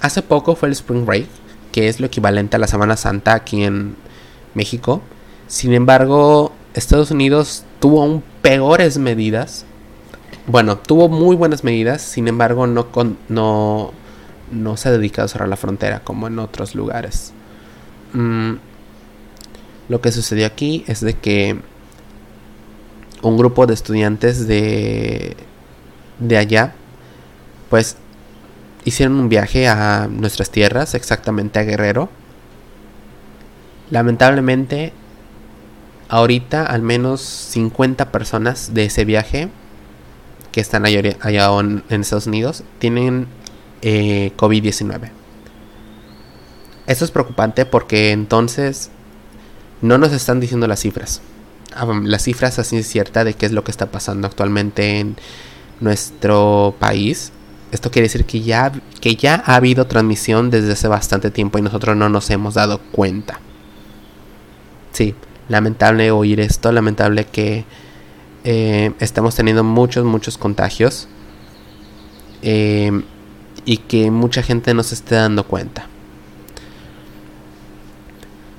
[0.01, 1.27] hace poco fue el Spring Break,
[1.73, 3.97] que es lo equivalente a la Semana Santa aquí en
[4.55, 5.03] México.
[5.49, 9.65] Sin embargo, Estados Unidos tuvo aún peores medidas.
[10.47, 13.93] Bueno, tuvo muy buenas medidas, sin embargo, no, con, no,
[14.51, 17.33] no se ha dedicado a cerrar la frontera como en otros lugares.
[18.13, 18.55] Mm,
[19.89, 21.59] lo que sucedió aquí es de que
[23.23, 25.37] un grupo de estudiantes de,
[26.19, 26.75] de allá,
[27.71, 27.97] pues
[28.85, 32.09] hicieron un viaje a nuestras tierras, exactamente a Guerrero.
[33.91, 34.93] Lamentablemente,
[36.09, 39.49] ahorita al menos 50 personas de ese viaje
[40.51, 43.27] que están allá, en, Estados Unidos tienen
[43.81, 45.11] eh, COVID-19.
[46.87, 48.91] Esto es preocupante porque entonces
[49.81, 51.23] no nos están diciendo las cifras.
[51.75, 55.17] Ah, las cifras así es cierta de qué es lo que está pasando actualmente en
[55.81, 57.33] nuestro país.
[57.73, 61.63] Esto quiere decir que ya, que ya ha habido transmisión desde hace bastante tiempo y
[61.63, 63.41] nosotros no nos hemos dado cuenta.
[64.93, 65.15] Sí,
[65.49, 67.65] lamentable oír esto, lamentable que
[68.45, 71.09] eh, estamos teniendo muchos, muchos contagios
[72.43, 73.03] eh,
[73.65, 75.87] y que mucha gente no se esté dando cuenta.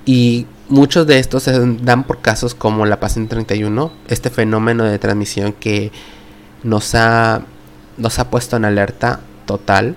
[0.05, 1.51] Y muchos de estos se
[1.83, 5.91] dan por casos como la paciente 31, este fenómeno de transmisión que
[6.63, 7.43] nos ha,
[7.97, 9.95] nos ha puesto en alerta total.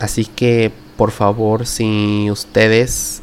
[0.00, 3.22] Así que, por favor, si ustedes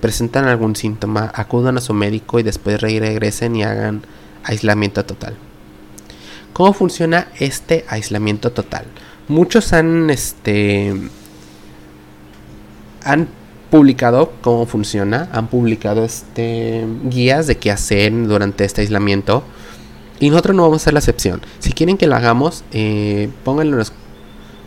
[0.00, 4.02] presentan algún síntoma, acudan a su médico y después regresen y hagan
[4.44, 5.36] aislamiento total.
[6.52, 8.84] ¿Cómo funciona este aislamiento total?
[9.28, 10.94] Muchos han este
[13.02, 13.28] han
[13.70, 19.42] publicado cómo funciona, han publicado este, guías de qué hacer durante este aislamiento.
[20.20, 21.40] Y nosotros no vamos a ser la excepción.
[21.58, 23.92] Si quieren que lo hagamos, eh, pónganlo, en los,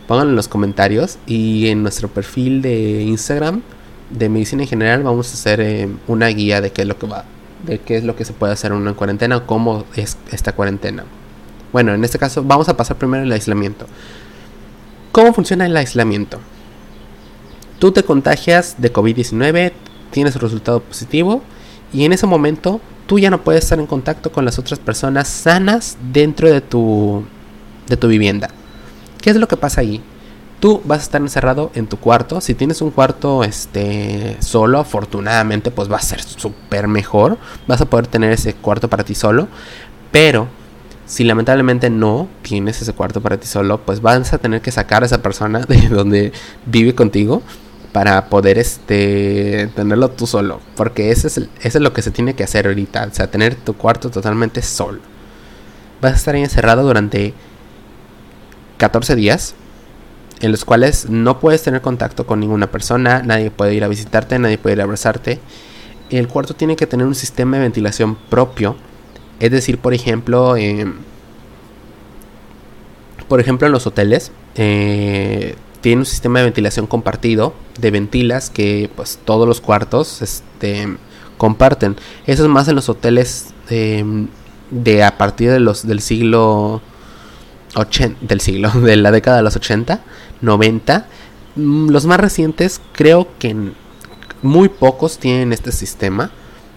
[0.06, 1.18] pónganlo en los comentarios.
[1.26, 3.62] Y en nuestro perfil de Instagram
[4.10, 7.06] de medicina en general vamos a hacer eh, una guía de qué es lo que
[7.06, 7.24] va,
[7.64, 11.04] de qué es lo que se puede hacer en una cuarentena, cómo es esta cuarentena.
[11.72, 13.86] Bueno, en este caso vamos a pasar primero el aislamiento.
[15.12, 16.38] ¿Cómo funciona el aislamiento?
[17.78, 19.72] Tú te contagias de COVID-19,
[20.10, 21.42] tienes un resultado positivo
[21.92, 25.28] y en ese momento tú ya no puedes estar en contacto con las otras personas
[25.28, 27.24] sanas dentro de tu,
[27.88, 28.50] de tu vivienda.
[29.20, 30.02] ¿Qué es lo que pasa ahí?
[30.60, 32.42] Tú vas a estar encerrado en tu cuarto.
[32.42, 37.38] Si tienes un cuarto este, solo, afortunadamente, pues va a ser súper mejor.
[37.66, 39.48] Vas a poder tener ese cuarto para ti solo.
[40.12, 40.48] Pero
[41.06, 45.02] si lamentablemente no tienes ese cuarto para ti solo, pues vas a tener que sacar
[45.02, 46.32] a esa persona de donde
[46.66, 47.42] vive contigo
[47.98, 52.44] para poder este tenerlo tú solo, porque ese es, es lo que se tiene que
[52.44, 55.00] hacer ahorita, o sea, tener tu cuarto totalmente solo.
[56.00, 57.34] Vas a estar ahí encerrado durante
[58.76, 59.56] 14 días,
[60.40, 64.38] en los cuales no puedes tener contacto con ninguna persona, nadie puede ir a visitarte,
[64.38, 65.40] nadie puede ir a abrazarte.
[66.08, 68.76] El cuarto tiene que tener un sistema de ventilación propio,
[69.40, 70.54] es decir, por ejemplo,
[73.26, 78.90] por ejemplo en los hoteles, eh, tiene un sistema de ventilación compartido de ventilas que
[78.96, 80.96] pues todos los cuartos este,
[81.36, 81.96] comparten.
[82.26, 86.82] Eso es más en los hoteles de a partir de los del siglo
[87.74, 90.00] 80, del siglo de la década de los 80,
[90.40, 91.06] 90.
[91.56, 93.54] Mm, los más recientes creo que
[94.42, 96.30] muy pocos tienen este sistema.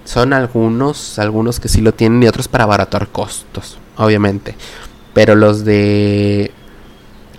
[0.03, 4.55] Son algunos, algunos que sí lo tienen y otros para abaratar costos, obviamente.
[5.13, 6.51] Pero los de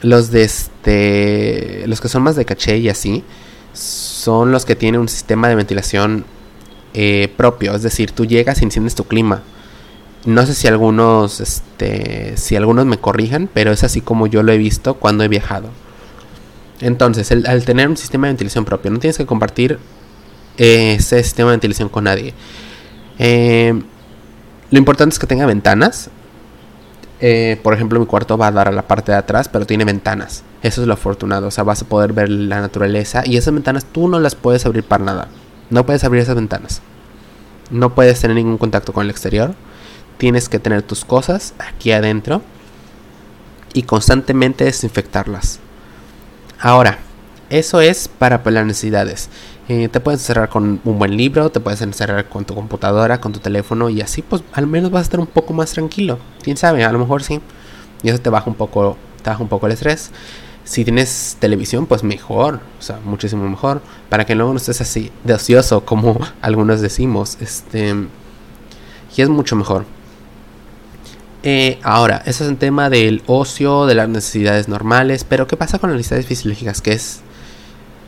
[0.03, 1.85] los de este.
[1.87, 3.25] Los que son más de caché y así.
[3.73, 6.25] Son los que tienen un sistema de ventilación
[6.95, 7.75] eh, propio.
[7.75, 9.43] Es decir, tú llegas y enciendes tu clima.
[10.25, 11.41] No sé si algunos.
[11.41, 12.37] Este.
[12.37, 13.49] Si algunos me corrijan.
[13.53, 15.71] Pero es así como yo lo he visto cuando he viajado.
[16.81, 19.79] Entonces, al tener un sistema de ventilación propio, no tienes que compartir
[20.59, 22.35] eh, ese sistema de ventilación con nadie.
[23.20, 23.81] Eh,
[24.70, 26.11] lo importante es que tenga ventanas.
[27.25, 29.85] Eh, por ejemplo, mi cuarto va a dar a la parte de atrás, pero tiene
[29.85, 30.43] ventanas.
[30.61, 31.47] Eso es lo afortunado.
[31.47, 33.23] O sea, vas a poder ver la naturaleza.
[33.25, 35.29] Y esas ventanas tú no las puedes abrir para nada.
[35.70, 36.83] No puedes abrir esas ventanas.
[37.70, 39.55] No puedes tener ningún contacto con el exterior.
[40.18, 42.43] Tienes que tener tus cosas aquí adentro.
[43.73, 45.61] Y constantemente desinfectarlas.
[46.59, 46.99] Ahora,
[47.51, 49.31] eso es para las necesidades.
[49.69, 53.33] Eh, te puedes encerrar con un buen libro, te puedes encerrar con tu computadora, con
[53.33, 56.19] tu teléfono y así pues al menos vas a estar un poco más tranquilo.
[56.43, 57.41] Quién sabe, a lo mejor sí.
[58.03, 60.11] Y eso te baja un poco, baja un poco el estrés.
[60.65, 65.11] Si tienes televisión, pues mejor, o sea, muchísimo mejor, para que luego no estés así
[65.25, 67.39] de ocioso como algunos decimos.
[67.41, 67.95] Este,
[69.17, 69.85] y es mucho mejor.
[71.45, 75.79] Eh, ahora, eso es el tema del ocio, de las necesidades normales, pero ¿qué pasa
[75.79, 76.81] con las necesidades fisiológicas?
[76.81, 77.21] Que es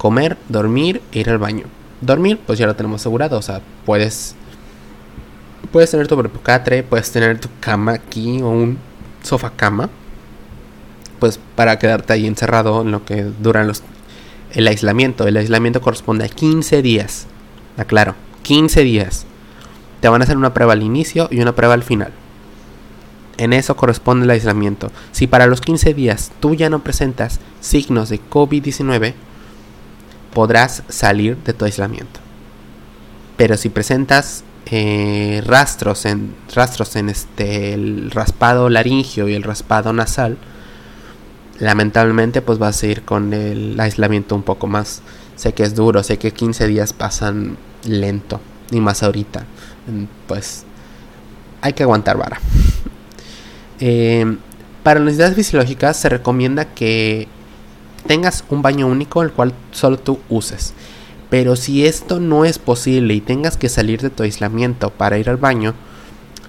[0.05, 1.65] comer, dormir e ir al baño.
[2.03, 4.37] Dormir, pues ya lo tenemos asegurado, o sea, puedes
[5.73, 8.77] Puedes tener tu propio catre, puedes tener tu cama aquí o un
[9.23, 9.89] sofá cama.
[11.19, 13.83] Pues para quedarte ahí encerrado en lo que duran los
[14.53, 15.27] el aislamiento.
[15.27, 17.27] El aislamiento corresponde a 15 días.
[17.79, 19.25] Aclaro, 15 días.
[20.03, 22.13] Te van a hacer una prueba al inicio y una prueba al final.
[23.39, 24.93] En eso corresponde el aislamiento.
[25.13, 29.15] Si para los 15 días tú ya no presentas signos de COVID-19,
[30.35, 32.20] podrás salir de tu aislamiento.
[33.37, 39.93] Pero si presentas eh, rastros en rastros en este el raspado laringio y el raspado
[39.93, 40.37] nasal,
[41.59, 45.03] lamentablemente pues vas a ir con el aislamiento un poco más.
[45.37, 49.45] Sé que es duro, sé que 15 días pasan lento y más ahorita
[50.26, 50.64] pues
[51.61, 52.39] hay que aguantar vara.
[53.80, 54.37] Eh,
[54.85, 57.26] para las necesidades fisiológicas se recomienda que
[58.07, 60.75] tengas un baño único el cual solo tú uses.
[61.31, 65.29] Pero si esto no es posible y tengas que salir de tu aislamiento para ir
[65.29, 65.75] al baño,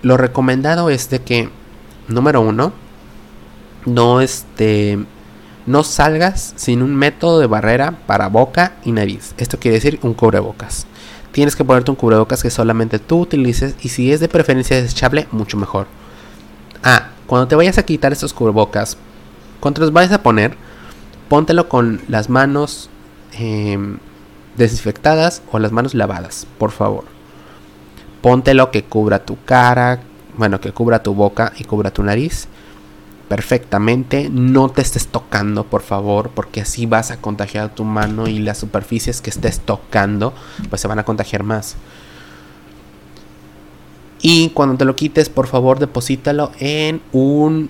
[0.01, 1.49] lo recomendado es de que,
[2.07, 2.73] número uno,
[3.85, 4.99] no este,
[5.65, 9.33] no salgas sin un método de barrera para boca y nariz.
[9.37, 10.85] Esto quiere decir un cubrebocas
[11.35, 15.27] tienes que ponerte un cubrebocas que solamente tú utilices y si es de preferencia desechable,
[15.31, 15.85] mucho mejor.
[16.81, 18.97] Ah, cuando te vayas a quitar estos cubrebocas,
[19.59, 20.55] cuando los vayas a poner,
[21.29, 22.89] póntelo con las manos
[23.33, 23.97] em,
[24.57, 27.05] desinfectadas o las manos lavadas, por favor.
[28.21, 30.01] Póntelo que cubra tu cara,
[30.37, 32.47] bueno, que cubra tu boca y cubra tu nariz
[33.27, 34.29] perfectamente.
[34.31, 38.57] No te estés tocando, por favor, porque así vas a contagiar tu mano y las
[38.57, 40.33] superficies que estés tocando,
[40.69, 41.75] pues se van a contagiar más.
[44.21, 47.69] Y cuando te lo quites, por favor, deposítalo en un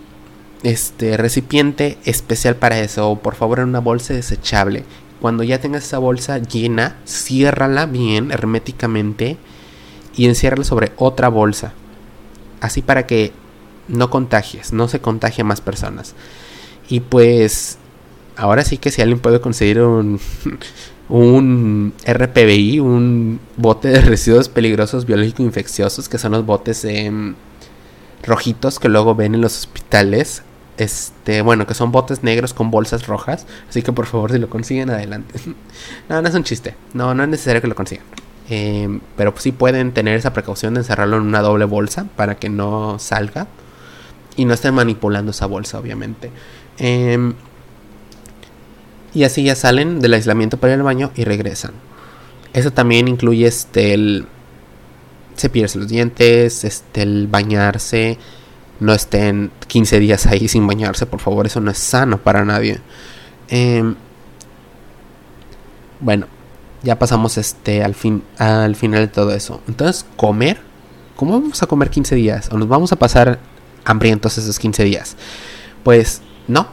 [0.64, 4.84] este recipiente especial para eso, o por favor en una bolsa desechable.
[5.22, 9.38] Cuando ya tengas esa bolsa llena, ciérrala bien herméticamente
[10.16, 11.74] y enciérrala sobre otra bolsa.
[12.62, 13.32] Así para que
[13.88, 16.16] no contagies, no se contagie a más personas.
[16.90, 17.78] Y pues,
[18.36, 20.20] ahora sí que si alguien puede conseguir un,
[21.10, 26.86] un RPBI, un bote de residuos peligrosos biológicos infecciosos, que son los botes
[28.26, 30.44] rojitos que luego ven en los hospitales.
[30.78, 33.46] Este, bueno, que son botes negros con bolsas rojas.
[33.70, 35.40] Así que por favor, si lo consiguen, adelante.
[36.10, 36.76] no, no es un chiste.
[36.94, 38.06] No, no es necesario que lo consigan.
[38.50, 42.50] Eh, pero sí pueden tener esa precaución de encerrarlo en una doble bolsa para que
[42.50, 43.48] no salga
[44.36, 46.30] y no estén manipulando esa bolsa, obviamente.
[46.78, 47.34] Em,
[49.14, 51.72] y así ya salen del aislamiento para ir al baño y regresan.
[52.54, 54.28] Eso también incluye este el
[55.36, 58.18] cepillarse los dientes, este el bañarse.
[58.80, 62.82] No estén 15 días ahí sin bañarse, por favor, eso no es sano para nadie.
[63.48, 63.96] Em,
[66.00, 66.28] bueno,
[66.84, 69.62] ya pasamos este al fin al final de todo eso.
[69.68, 70.60] Entonces, comer,
[71.16, 72.50] ¿cómo vamos a comer 15 días?
[72.52, 73.40] O nos vamos a pasar
[73.86, 75.16] hambrientos esos 15 días.
[75.84, 76.68] Pues no.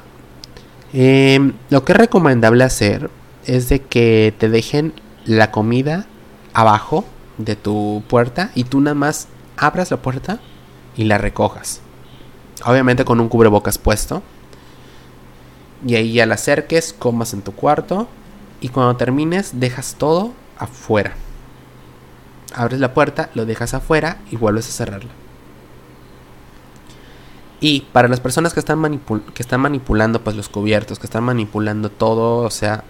[0.93, 3.11] Em, lo que es recomendable hacer
[3.47, 4.93] es de que te dejen
[5.25, 6.07] la comida
[6.53, 7.05] abajo
[7.45, 10.41] de tu puerta y tú nada más abras la puerta
[10.97, 11.81] y la recojas.
[12.65, 14.23] Obviamente con un cubrebocas puesto.
[15.85, 18.09] Y ahí ya la acerques, comas en tu cuarto
[18.61, 21.15] y cuando termines dejas todo afuera.
[22.55, 25.11] Abres la puerta, lo dejas afuera y vuelves a cerrarla.
[27.61, 29.01] Y para las personas que están,
[29.35, 32.85] que están manipulando pues los cubiertos, que están manipulando todo, o sea,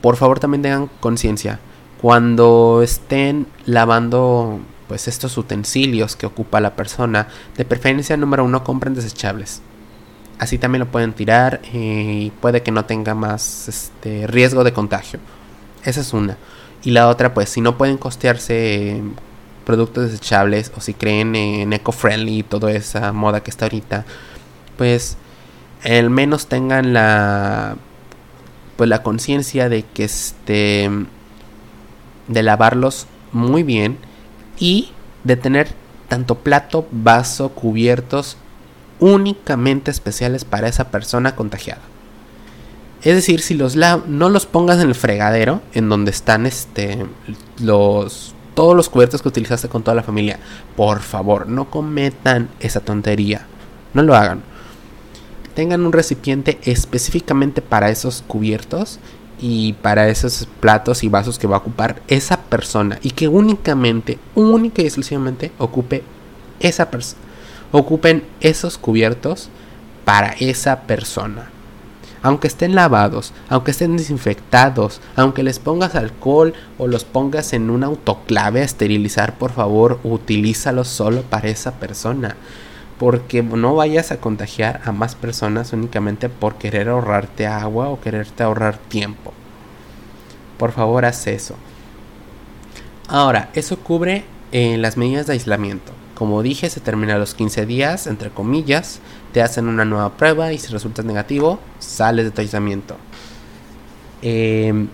[0.00, 1.60] por favor también tengan conciencia.
[2.02, 8.94] Cuando estén lavando pues estos utensilios que ocupa la persona, de preferencia número uno compren
[8.94, 9.62] desechables.
[10.38, 14.72] Así también lo pueden tirar eh, y puede que no tenga más este, riesgo de
[14.72, 15.20] contagio.
[15.84, 16.36] Esa es una.
[16.82, 19.00] Y la otra, pues si no pueden costearse
[19.64, 24.04] productos desechables o si creen en eco-friendly y toda esa moda que está ahorita,
[24.76, 25.16] pues
[25.84, 27.76] al menos tengan la
[28.76, 30.90] pues la conciencia de que este
[32.32, 33.98] de lavarlos muy bien
[34.58, 34.90] y
[35.24, 35.68] de tener
[36.08, 38.36] tanto plato, vaso, cubiertos
[39.00, 41.82] únicamente especiales para esa persona contagiada.
[43.02, 47.06] Es decir, si los no los pongas en el fregadero en donde están este
[47.58, 50.38] los todos los cubiertos que utilizaste con toda la familia.
[50.76, 53.46] Por favor, no cometan esa tontería.
[53.94, 54.42] No lo hagan.
[55.54, 58.98] Tengan un recipiente específicamente para esos cubiertos
[59.42, 64.18] y para esos platos y vasos que va a ocupar esa persona y que únicamente,
[64.36, 66.04] única y exclusivamente ocupe
[66.60, 67.20] esa persona.
[67.72, 69.50] Ocupen esos cubiertos
[70.04, 71.50] para esa persona.
[72.24, 77.82] aunque estén lavados, aunque estén desinfectados, aunque les pongas alcohol o los pongas en un
[77.82, 82.36] autoclave a esterilizar, por favor, utilízalos solo para esa persona.
[83.02, 88.44] Porque no vayas a contagiar a más personas únicamente por querer ahorrarte agua o quererte
[88.44, 89.32] ahorrar tiempo.
[90.56, 91.56] Por favor, haz eso.
[93.08, 94.22] Ahora, eso cubre
[94.52, 95.90] eh, las medidas de aislamiento.
[96.14, 99.00] Como dije, se termina los 15 días, entre comillas,
[99.32, 102.96] te hacen una nueva prueba y si resulta negativo, sales de tu aislamiento.
[104.22, 104.86] Em,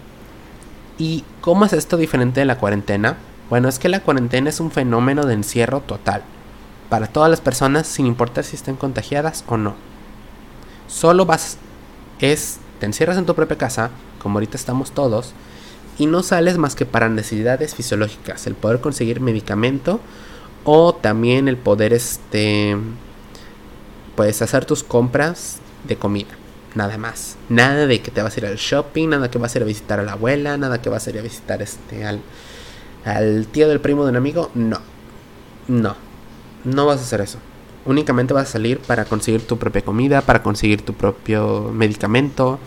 [0.96, 3.18] ¿Y cómo es esto diferente de la cuarentena?
[3.50, 6.22] Bueno, es que la cuarentena es un fenómeno de encierro total,
[6.88, 9.74] para todas las personas sin importar si estén contagiadas o no.
[10.86, 11.58] Solo vas,
[12.20, 13.90] es, te encierras en tu propia casa,
[14.22, 15.34] como ahorita estamos todos,
[15.98, 20.00] y no sales más que para necesidades fisiológicas, el poder conseguir medicamento
[20.64, 22.76] o también el poder este
[24.16, 26.30] puedes hacer tus compras de comida.
[26.74, 27.36] Nada más.
[27.48, 29.66] Nada de que te vas a ir al shopping, nada que vas a ir a
[29.66, 32.20] visitar a la abuela, nada que vas a ir a visitar este al,
[33.04, 34.50] al tío del primo de un amigo.
[34.54, 34.80] No.
[35.68, 36.07] No.
[36.64, 37.38] No vas a hacer eso.
[37.84, 42.58] Únicamente vas a salir para conseguir tu propia comida, para conseguir tu propio medicamento,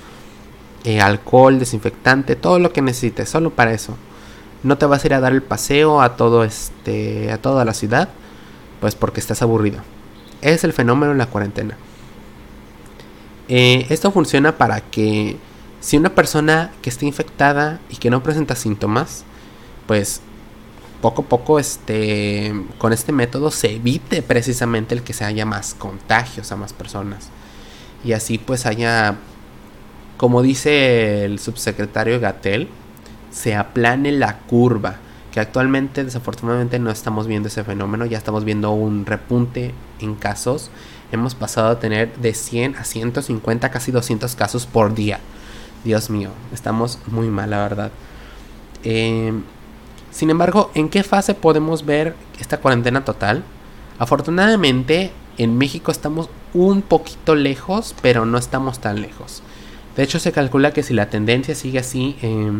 [0.83, 3.95] eh, alcohol, desinfectante, todo lo que necesites, solo para eso.
[4.63, 7.73] No te vas a ir a dar el paseo a todo este, a toda la
[7.73, 8.09] ciudad,
[8.79, 9.81] pues porque estás aburrido
[10.41, 11.77] es el fenómeno de la cuarentena.
[13.47, 15.37] Eh, esto funciona para que
[15.79, 19.23] si una persona que está infectada y que no presenta síntomas,
[19.87, 20.21] pues
[21.01, 25.73] poco a poco este, con este método se evite precisamente el que se haya más
[25.73, 27.29] contagios a más personas.
[28.03, 29.15] Y así pues haya,
[30.17, 32.69] como dice el subsecretario Gatel,
[33.31, 34.99] se aplane la curva
[35.31, 40.69] que actualmente desafortunadamente no estamos viendo ese fenómeno, ya estamos viendo un repunte en casos.
[41.11, 45.19] Hemos pasado a tener de 100 a 150, casi 200 casos por día.
[45.83, 47.91] Dios mío, estamos muy mal, la verdad.
[48.83, 49.43] Em,
[50.11, 53.43] sin embargo, ¿en qué fase podemos ver esta cuarentena total?
[53.97, 59.41] Afortunadamente, en México estamos un poquito lejos, pero no estamos tan lejos.
[59.95, 62.51] De hecho, se calcula que si la tendencia sigue así, eh,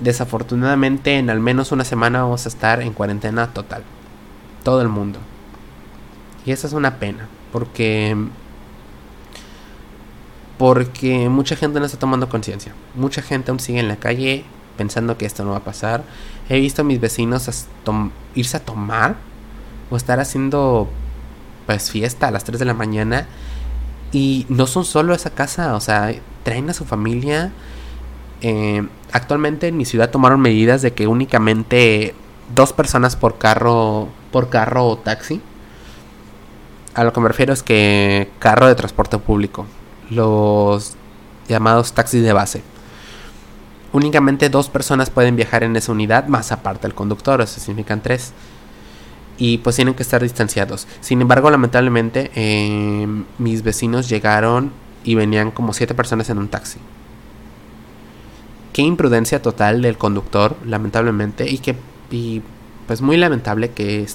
[0.00, 3.84] desafortunadamente en al menos una semana vamos a estar en cuarentena total.
[4.64, 5.20] Todo el mundo.
[6.44, 7.28] Y esa es una pena.
[7.52, 8.16] Porque...
[10.56, 12.74] Porque mucha gente no está tomando conciencia.
[12.96, 14.44] Mucha gente aún sigue en la calle
[14.78, 16.04] pensando que esto no va a pasar.
[16.48, 17.68] He visto a mis vecinos
[18.34, 19.16] irse a tomar
[19.90, 20.88] o estar haciendo
[21.66, 23.26] pues fiesta a las 3 de la mañana.
[24.12, 26.14] Y no son solo esa casa, o sea,
[26.44, 27.52] traen a su familia
[28.40, 32.14] eh, actualmente en mi ciudad tomaron medidas de que únicamente
[32.54, 35.40] dos personas por carro, por carro o taxi.
[36.94, 39.66] A lo que me refiero es que carro de transporte público,
[40.10, 40.94] los
[41.48, 42.62] llamados taxis de base.
[43.98, 48.32] Únicamente dos personas pueden viajar en esa unidad, más aparte el conductor, eso significan tres.
[49.38, 50.86] Y pues tienen que estar distanciados.
[51.00, 53.06] Sin embargo, lamentablemente, eh,
[53.38, 54.70] mis vecinos llegaron
[55.02, 56.78] y venían como siete personas en un taxi
[58.78, 61.74] qué imprudencia total del conductor, lamentablemente, y que
[62.12, 62.42] y,
[62.86, 64.06] pues muy lamentable que,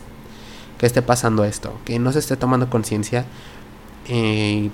[0.77, 3.25] que esté pasando esto, que no se esté tomando conciencia.
[4.07, 4.69] Eh,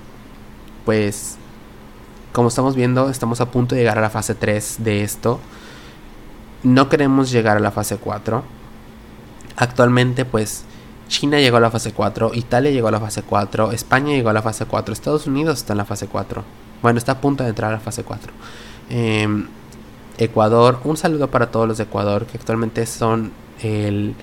[0.84, 1.38] pues
[2.32, 5.40] como estamos viendo, estamos a punto de llegar a la fase 3 de esto.
[6.62, 8.42] No queremos llegar a la fase 4.
[9.56, 10.64] Actualmente, pues,
[11.08, 14.32] China llegó a la fase 4, Italia llegó a la fase 4, España llegó a
[14.32, 16.44] la fase 4, Estados Unidos está en la fase 4.
[16.82, 18.32] Bueno, está a punto de entrar a la fase 4.
[18.90, 19.46] Eh,
[20.24, 20.80] Ecuador.
[20.84, 24.14] Un saludo para todos los de Ecuador, que actualmente son el,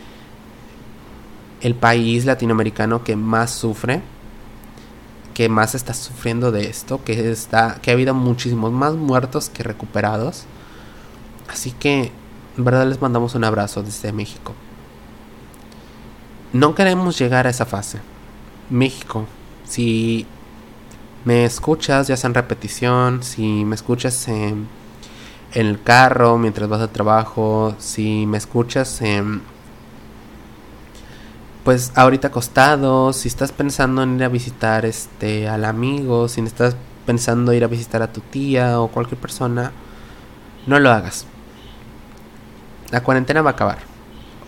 [1.62, 4.02] el país latinoamericano que más sufre,
[5.38, 9.62] que más está sufriendo de esto, que, está, que ha habido muchísimos más muertos que
[9.62, 10.46] recuperados.
[11.48, 12.12] Así que,
[12.58, 14.56] en verdad, les mandamos un abrazo desde México.
[16.54, 18.00] No queremos llegar a esa fase.
[18.72, 19.28] México,
[19.64, 20.26] si
[21.24, 24.68] me escuchas, ya sea en repetición, si me escuchas en
[25.54, 29.02] en el carro, mientras vas al trabajo, si me escuchas
[31.68, 36.78] pues ahorita acostado, si estás pensando en ir a visitar este al amigo, si estás
[37.06, 39.74] pensando ir a visitar a tu tía o cualquier persona,
[40.66, 41.26] no lo hagas.
[42.90, 43.80] La cuarentena va a acabar.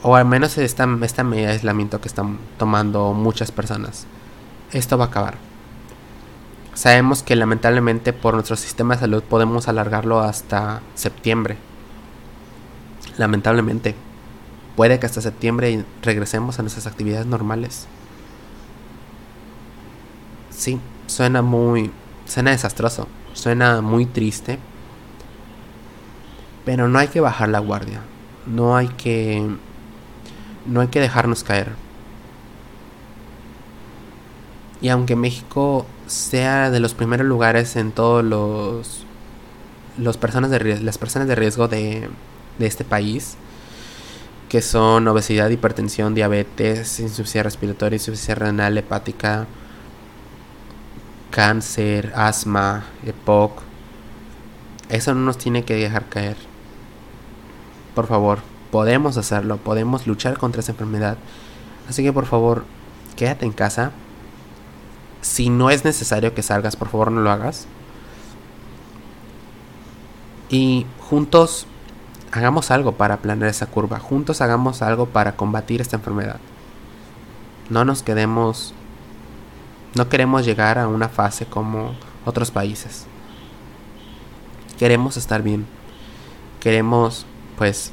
[0.02, 4.06] O al menos esta, esta medida de aislamiento que están tomando muchas personas.
[4.72, 5.36] Esto va a acabar.
[6.74, 11.58] Sabemos que lamentablemente por nuestro sistema de salud podemos alargarlo hasta septiembre.
[13.18, 14.09] Lamentablemente.
[14.80, 17.86] Puede que hasta septiembre regresemos a nuestras actividades normales.
[20.52, 21.92] Sí, suena muy
[22.26, 24.58] suena desastroso, suena muy triste,
[26.64, 28.00] pero no hay que bajar la guardia,
[28.46, 29.46] no hay que
[30.66, 31.74] no hay que dejarnos caer.
[34.80, 39.06] Y aunque México sea de los primeros lugares en todos los,
[39.98, 42.10] los personas de, las personas de riesgo de,
[42.60, 43.36] de este país,
[44.50, 49.46] que son obesidad, hipertensión, diabetes, insuficiencia respiratoria, insuficiencia renal, hepática,
[51.30, 53.62] cáncer, asma, EPOC.
[54.90, 56.36] Eso no nos tiene que dejar caer.
[57.94, 58.40] Por favor,
[58.72, 61.18] podemos hacerlo, podemos luchar contra esa enfermedad.
[61.88, 62.66] Así que por favor,
[63.16, 63.92] quédate en casa.
[65.22, 67.68] Si no es necesario que salgas, por favor no lo hagas.
[70.50, 71.68] Y juntos
[72.32, 74.00] hagamos algo para planear esa curva.
[74.00, 76.40] Juntos hagamos algo para combatir esta enfermedad.
[77.70, 78.74] No nos quedemos...
[79.96, 83.08] No queremos llegar a una fase como otros países.
[84.78, 85.66] Queremos estar bien.
[86.60, 87.26] Queremos,
[87.58, 87.92] pues,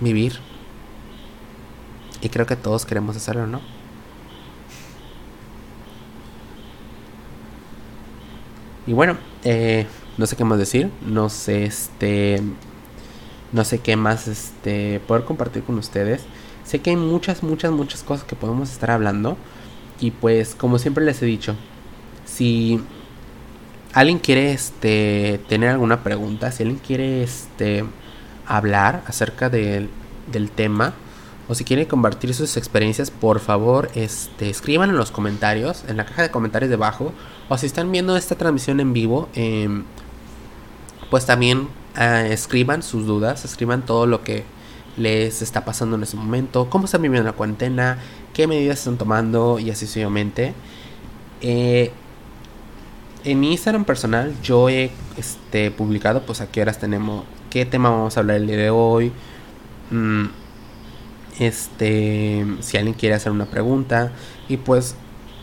[0.00, 0.38] vivir.
[2.20, 3.60] Y creo que todos queremos hacerlo, ¿no?
[8.86, 9.86] Y bueno, eh,
[10.16, 10.90] no sé qué más decir.
[11.02, 12.40] No sé, este.
[13.52, 16.22] No sé qué más este, poder compartir con ustedes.
[16.64, 19.36] Sé que hay muchas, muchas, muchas cosas que podemos estar hablando.
[20.00, 21.54] Y pues, como siempre les he dicho,
[22.24, 22.80] si
[23.92, 27.84] alguien quiere este, tener alguna pregunta, si alguien quiere este,
[28.46, 29.88] hablar acerca del
[30.54, 30.94] tema
[31.48, 36.04] o si quieren compartir sus experiencias, por favor, este, escriban en los comentarios, en la
[36.04, 37.12] caja de comentarios debajo,
[37.48, 39.84] o si están viendo esta transmisión en vivo, em,
[41.08, 44.44] pues también ah, escriban sus dudas, escriban todo lo que
[44.96, 47.98] les está pasando en ese momento, cómo están viviendo la cuarentena,
[48.32, 50.54] qué medidas están tomando y así sucesivamente.
[51.40, 51.90] Eh,
[53.24, 57.90] en mi Instagram personal yo he este, publicado pues a qué horas tenemos qué tema
[57.90, 59.12] vamos a hablar el día de hoy.
[59.90, 60.26] Mm,
[61.38, 64.12] este, si alguien quiere hacer una pregunta
[64.48, 64.94] y pues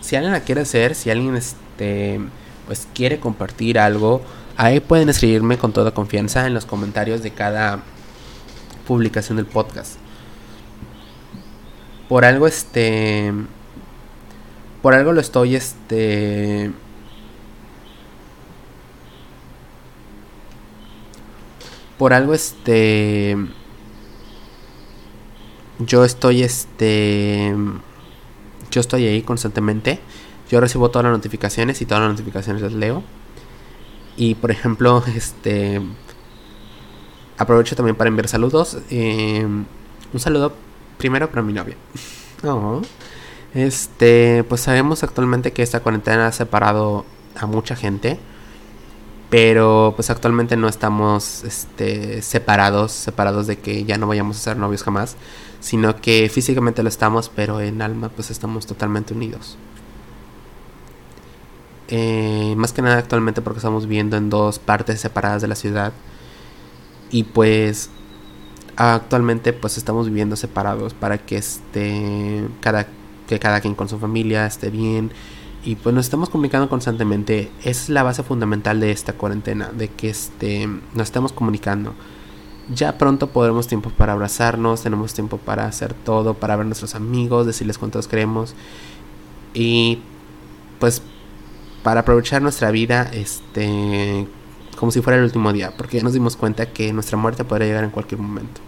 [0.02, 2.20] si alguien la quiere hacer, si alguien este,
[2.68, 4.22] pues quiere compartir algo,
[4.58, 7.84] ahí pueden escribirme con toda confianza en los comentarios de cada
[8.88, 9.98] publicación del podcast.
[12.10, 13.34] Por algo este
[14.82, 16.72] por algo lo estoy este
[21.98, 23.38] por algo este
[25.80, 27.56] yo estoy este
[28.70, 30.00] yo estoy ahí constantemente
[30.52, 33.04] yo recibo todas las notificaciones y todas las notificaciones las leo
[34.18, 35.82] y por ejemplo este
[37.38, 39.66] aprovecho también para enviar saludos em,
[40.14, 40.54] un saludo
[40.98, 41.76] primero para mi novia
[43.54, 47.06] este pues sabemos actualmente que esta cuarentena ha separado
[47.36, 48.20] a mucha gente
[49.34, 54.58] pero pues actualmente no estamos este, separados, separados de que ya no vayamos a ser
[54.58, 55.16] novios jamás,
[55.60, 59.58] sino que físicamente lo estamos, pero en alma pues estamos totalmente unidos.
[61.96, 65.94] Eh, más que nada actualmente porque estamos viviendo en dos partes separadas de la ciudad
[67.12, 67.92] y pues
[68.76, 72.88] actualmente pues estamos viviendo separados para que esté cada
[73.28, 75.12] que cada quien con su familia esté bien
[75.64, 77.52] y pues nos estamos comunicando constantemente.
[77.64, 81.94] Es la base fundamental de esta cuarentena, de que este, nos estamos comunicando.
[82.74, 86.96] Ya pronto podremos tiempo para abrazarnos, tenemos tiempo para hacer todo, para ver a nuestros
[86.96, 88.56] amigos, decirles cuántos queremos
[89.54, 90.00] y
[90.80, 91.04] pues
[91.84, 94.28] para aprovechar nuestra vida este
[94.78, 97.68] como si fuera el último día, porque ya nos dimos cuenta que nuestra muerte podría
[97.68, 98.60] llegar en cualquier momento.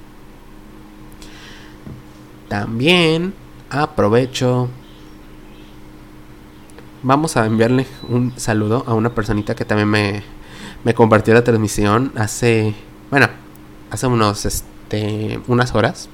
[2.48, 3.34] También
[3.70, 4.70] aprovecho
[7.06, 10.24] vamos a enviarle un saludo a una personita que también me,
[10.84, 12.74] me compartió la transmisión hace,
[13.12, 13.30] bueno,
[13.92, 16.10] hace unos, este, unas horas,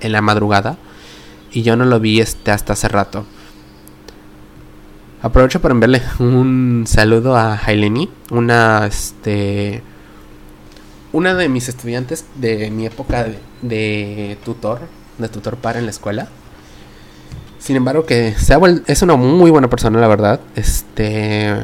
[0.00, 0.78] en la madrugada,
[1.52, 3.26] y yo no lo vi este, hasta hace rato.
[5.24, 9.82] Aprovecho para enviarle un saludo a Haileni, una, este,
[11.14, 13.26] una de mis estudiantes de mi época
[13.62, 14.80] de, tutor,
[15.16, 16.28] de tutor para en la escuela.
[17.58, 18.54] Sin embargo, que se
[18.86, 20.40] es una muy buena persona, la verdad.
[20.56, 21.54] Este.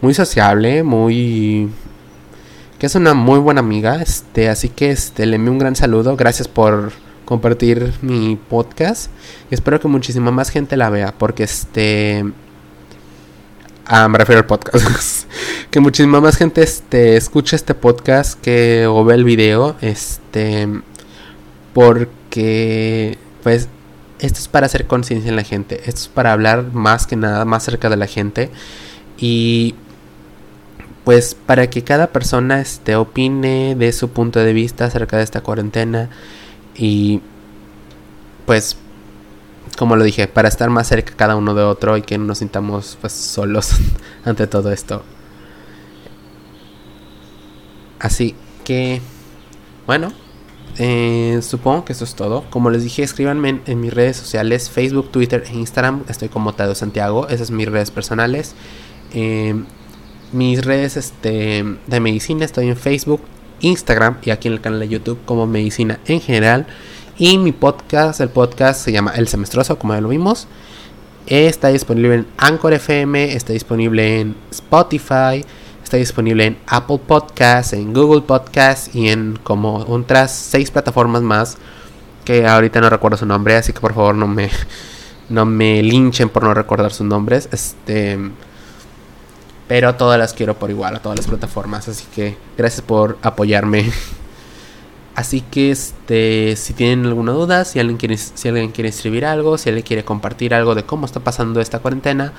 [0.00, 1.68] Muy sociable, muy.
[2.78, 4.00] Que es una muy buena amiga.
[4.00, 4.48] Este.
[4.48, 6.16] Así que este, le envío un gran saludo.
[6.16, 6.92] Gracias por
[7.26, 9.10] compartir mi podcast.
[9.50, 11.12] Y espero que muchísima más gente la vea.
[11.12, 12.24] Porque este.
[13.88, 15.30] Ah, me refiero al podcast.
[15.70, 19.76] que muchísima más gente este, escuche este podcast que o ve el video.
[19.80, 20.68] Este.
[21.72, 23.16] Porque.
[23.44, 23.68] Pues
[24.18, 27.44] esto es para hacer conciencia en la gente, esto es para hablar más que nada,
[27.44, 28.50] más cerca de la gente
[29.18, 29.74] y
[31.04, 35.42] pues para que cada persona este, opine de su punto de vista acerca de esta
[35.42, 36.10] cuarentena
[36.74, 37.20] y
[38.46, 38.76] pues
[39.76, 42.38] como lo dije, para estar más cerca cada uno de otro y que no nos
[42.38, 43.72] sintamos pues solos
[44.24, 45.02] ante todo esto.
[47.98, 49.00] Así que,
[49.86, 50.12] bueno,
[50.78, 52.44] eh, supongo que eso es todo.
[52.50, 56.04] Como les dije, escríbanme en, mis redes sociales, Facebook, Twitter e Instagram.
[56.08, 57.28] Estoy como Tadeo Santiago.
[57.28, 58.54] Esas son mis redes personales.
[59.14, 59.54] Eh,
[60.32, 63.20] mis redes este, de medicina, estoy en Facebook,
[63.60, 66.66] Instagram y aquí en el canal de YouTube como Medicina en general.
[67.18, 70.46] Y mi podcast, el podcast se llama El Semestroso, como ya lo vimos.
[71.26, 75.42] Está disponible en Anchor FM, está disponible en Spotify,
[75.82, 81.56] está disponible en Apple Podcasts, en Google Podcasts y en como otras seis plataformas más
[82.26, 84.50] que ahorita no recuerdo su nombre, así que por favor no me
[85.30, 87.48] no me linchen por no recordar sus nombres.
[87.50, 88.18] Este
[89.68, 93.90] pero todas las quiero por igual a todas las plataformas, así que gracias por apoyarme.
[95.16, 99.56] Así que este, si tienen alguna duda, si alguien quiere si alguien quiere escribir algo,
[99.56, 102.34] si alguien quiere compartir algo de cómo está pasando esta cuarentena,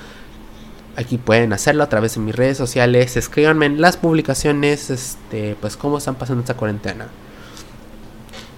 [0.94, 5.76] aquí pueden hacerlo a través de mis redes sociales, escríbanme en las publicaciones, este, pues
[5.76, 7.08] cómo están pasando esta cuarentena.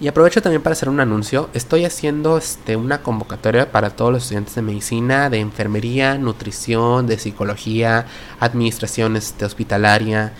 [0.01, 1.51] Y aprovecho también para hacer un anuncio.
[1.53, 7.19] Estoy haciendo este, una convocatoria para todos los estudiantes de medicina, de enfermería, nutrición, de
[7.19, 8.07] psicología,
[8.39, 10.33] administración este, hospitalaria,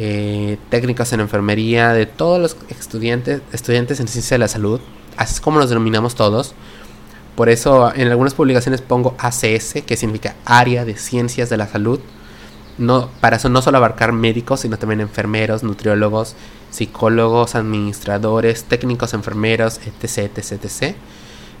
[0.00, 4.80] eh, técnicas en enfermería, de todos los estudiantes, estudiantes en ciencia de la salud,
[5.16, 6.54] así es como los denominamos todos.
[7.34, 12.00] Por eso en algunas publicaciones pongo ACS, que significa Área de Ciencias de la Salud.
[12.78, 16.36] No, para eso no solo abarcar médicos, sino también enfermeros, nutriólogos,
[16.70, 20.96] psicólogos, administradores, técnicos enfermeros, etc, etc, etc.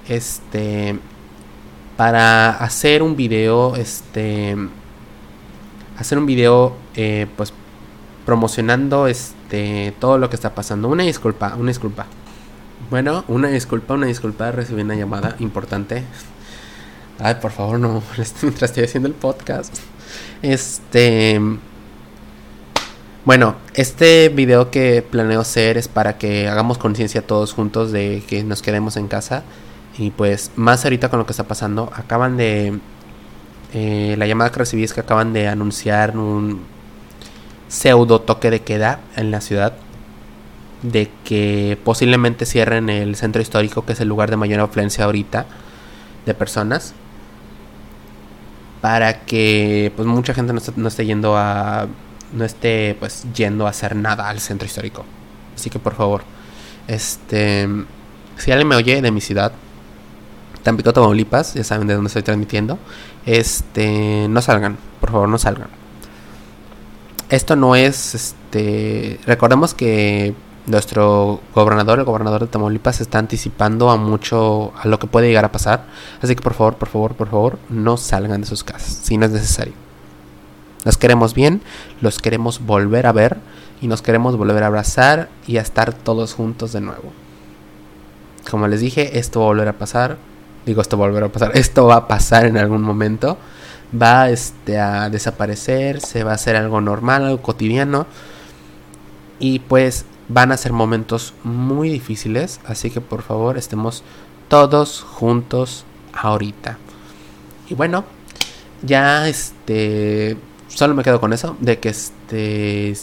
[0.08, 0.98] Este,
[1.96, 4.56] para hacer un video, este,
[5.96, 7.52] hacer un video, eh, pues,
[8.28, 10.88] promocionando, este, todo lo que está pasando.
[10.88, 12.04] Una disculpa, una disculpa.
[12.90, 16.04] Bueno, una disculpa, una disculpa, recibí una llamada importante.
[17.18, 18.02] Ay, por favor, no
[18.42, 19.74] mientras estoy haciendo el podcast.
[20.42, 21.40] Este,
[23.24, 28.44] bueno, este video que planeo hacer es para que hagamos conciencia todos juntos de que
[28.44, 29.42] nos quedemos en casa.
[29.96, 32.78] Y pues más ahorita con lo que está pasando, acaban de...
[33.72, 36.76] Eh, la llamada que recibí es que acaban de anunciar un
[37.68, 39.74] pseudo toque de queda en la ciudad.
[40.82, 45.46] De que posiblemente cierren el centro histórico, que es el lugar de mayor afluencia ahorita
[46.26, 46.94] de personas.
[48.80, 51.88] Para que pues mucha gente no esté yendo a
[52.32, 55.04] no esté pues yendo a hacer nada al centro histórico.
[55.54, 56.22] Así que por favor,
[56.86, 57.68] este,
[58.36, 59.52] si alguien me oye de mi ciudad,
[60.62, 62.78] Tampico, Tamaulipas, ya saben de dónde estoy transmitiendo,
[63.26, 65.68] este, no salgan, por favor, no salgan.
[67.30, 70.34] Esto no es, este, recordemos que
[70.66, 75.44] nuestro gobernador, el gobernador de Tamaulipas, está anticipando a mucho a lo que puede llegar
[75.44, 75.84] a pasar.
[76.22, 79.26] Así que por favor, por favor, por favor, no salgan de sus casas si no
[79.26, 79.74] es necesario.
[80.84, 81.60] Los queremos bien,
[82.00, 83.38] los queremos volver a ver
[83.80, 87.12] y nos queremos volver a abrazar y a estar todos juntos de nuevo.
[88.50, 90.16] Como les dije, esto va a volver a pasar.
[90.64, 91.52] Digo, esto va a volver a pasar.
[91.56, 93.38] Esto va a pasar en algún momento.
[93.90, 98.06] Va este, a desaparecer, se va a hacer algo normal, algo cotidiano.
[99.38, 102.60] Y pues van a ser momentos muy difíciles.
[102.66, 104.02] Así que por favor estemos
[104.48, 106.78] todos juntos ahorita.
[107.68, 108.04] Y bueno,
[108.82, 110.36] ya este
[110.68, 112.94] solo me quedo con eso, de que este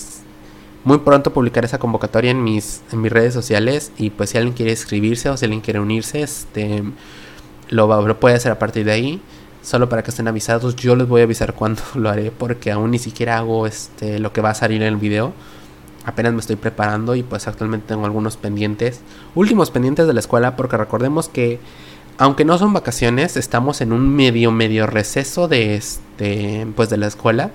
[0.84, 4.56] muy pronto publicaré esa convocatoria en mis, en mis redes sociales y pues si alguien
[4.56, 6.84] quiere escribirse o si alguien quiere unirse, este
[7.70, 9.22] lo, lo puede hacer a partir de ahí.
[9.66, 12.92] Solo para que estén avisados, yo les voy a avisar cuándo lo haré porque aún
[12.92, 15.34] ni siquiera hago este lo que va a salir en el video.
[16.06, 19.02] Apenas me estoy preparando y pues actualmente tengo algunos pendientes,
[19.34, 21.60] últimos pendientes de la escuela porque recordemos que
[22.20, 27.08] aunque no son vacaciones, estamos en un medio medio receso de este pues de la
[27.08, 27.50] escuela.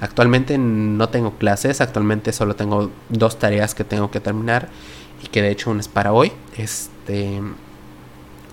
[0.00, 4.68] Actualmente no tengo clases, actualmente solo tengo dos tareas que tengo que terminar
[5.22, 6.32] y que de hecho una es para hoy.
[6.56, 7.40] Este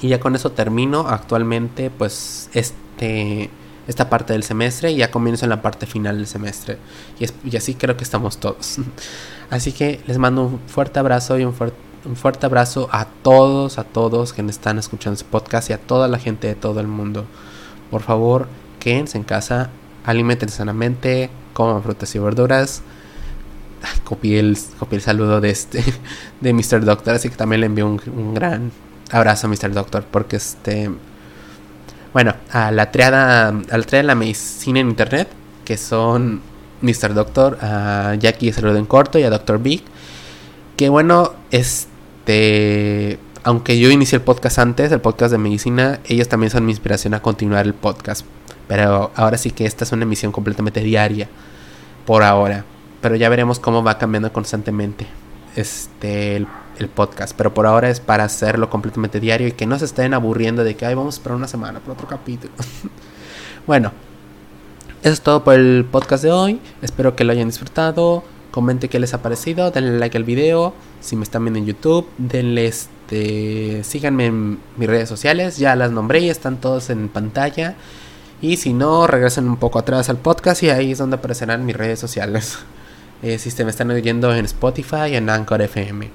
[0.02, 3.50] y ya con eso termino actualmente pues este
[3.88, 6.78] esta parte del semestre y ya comienzo en la parte final del semestre.
[7.20, 8.78] Y, y así creo que estamos todos.
[9.50, 13.78] Así que les mando un fuerte abrazo y un fuerte un fuerte abrazo a todos,
[13.78, 16.88] a todos que están escuchando este podcast y a toda la gente de todo el
[16.88, 17.26] mundo.
[17.92, 18.48] Por favor,
[18.80, 19.70] quédense en casa,
[20.06, 22.82] alimenten sanamente, coman frutas y verduras.
[24.04, 24.58] copié, el,
[24.92, 25.84] el saludo de este
[26.42, 26.86] de Mr.
[26.86, 28.72] Doctor, así que también le envío un, gran
[29.12, 29.74] abrazo Mr.
[29.74, 30.90] Doctor porque este
[32.14, 35.28] bueno, a la triada a la triada de la medicina en internet,
[35.64, 36.42] que son
[36.82, 37.14] Mr.
[37.14, 39.60] Doctor, a Jackie Saludo en Corto y a Dr.
[39.60, 39.84] Big.
[40.76, 43.20] Que bueno, este.
[43.44, 47.14] Aunque yo inicié el podcast antes, el podcast de medicina, ellos también son mi inspiración
[47.14, 48.26] a continuar el podcast.
[48.68, 51.30] Pero ahora sí que esta es una emisión completamente diaria.
[52.06, 52.66] Por ahora.
[53.02, 55.08] Pero ya veremos cómo va cambiando constantemente
[55.56, 56.48] este el,
[56.94, 57.36] podcast.
[57.36, 60.76] Pero por ahora es para hacerlo completamente diario y que no se estén aburriendo de
[60.76, 62.54] que Ay, vamos para una semana, por otro capítulo.
[63.68, 63.92] bueno,
[65.02, 66.60] eso es todo por el podcast de hoy.
[66.82, 68.24] Espero que lo hayan disfrutado.
[68.52, 69.72] Comente qué les ha parecido.
[69.72, 70.74] Denle like al video.
[71.02, 73.84] Si me están viendo en YouTube, denle este.
[73.84, 75.58] Síganme en mis redes sociales.
[75.58, 77.76] Ya las nombré y están todos en pantalla.
[78.42, 81.76] Y si no, regresen un poco atrás al podcast y ahí es donde aparecerán mis
[81.76, 82.60] redes sociales.
[83.22, 86.10] Eh, si se me están oyendo en Spotify y en Anchor FM.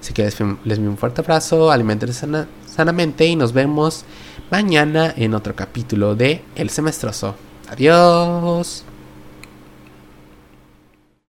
[0.00, 2.26] Así que les, les un fuerte abrazo, alimentense
[2.66, 4.04] sanamente y nos vemos
[4.50, 7.34] mañana en otro capítulo de El Semestroso.
[7.68, 8.84] Adiós.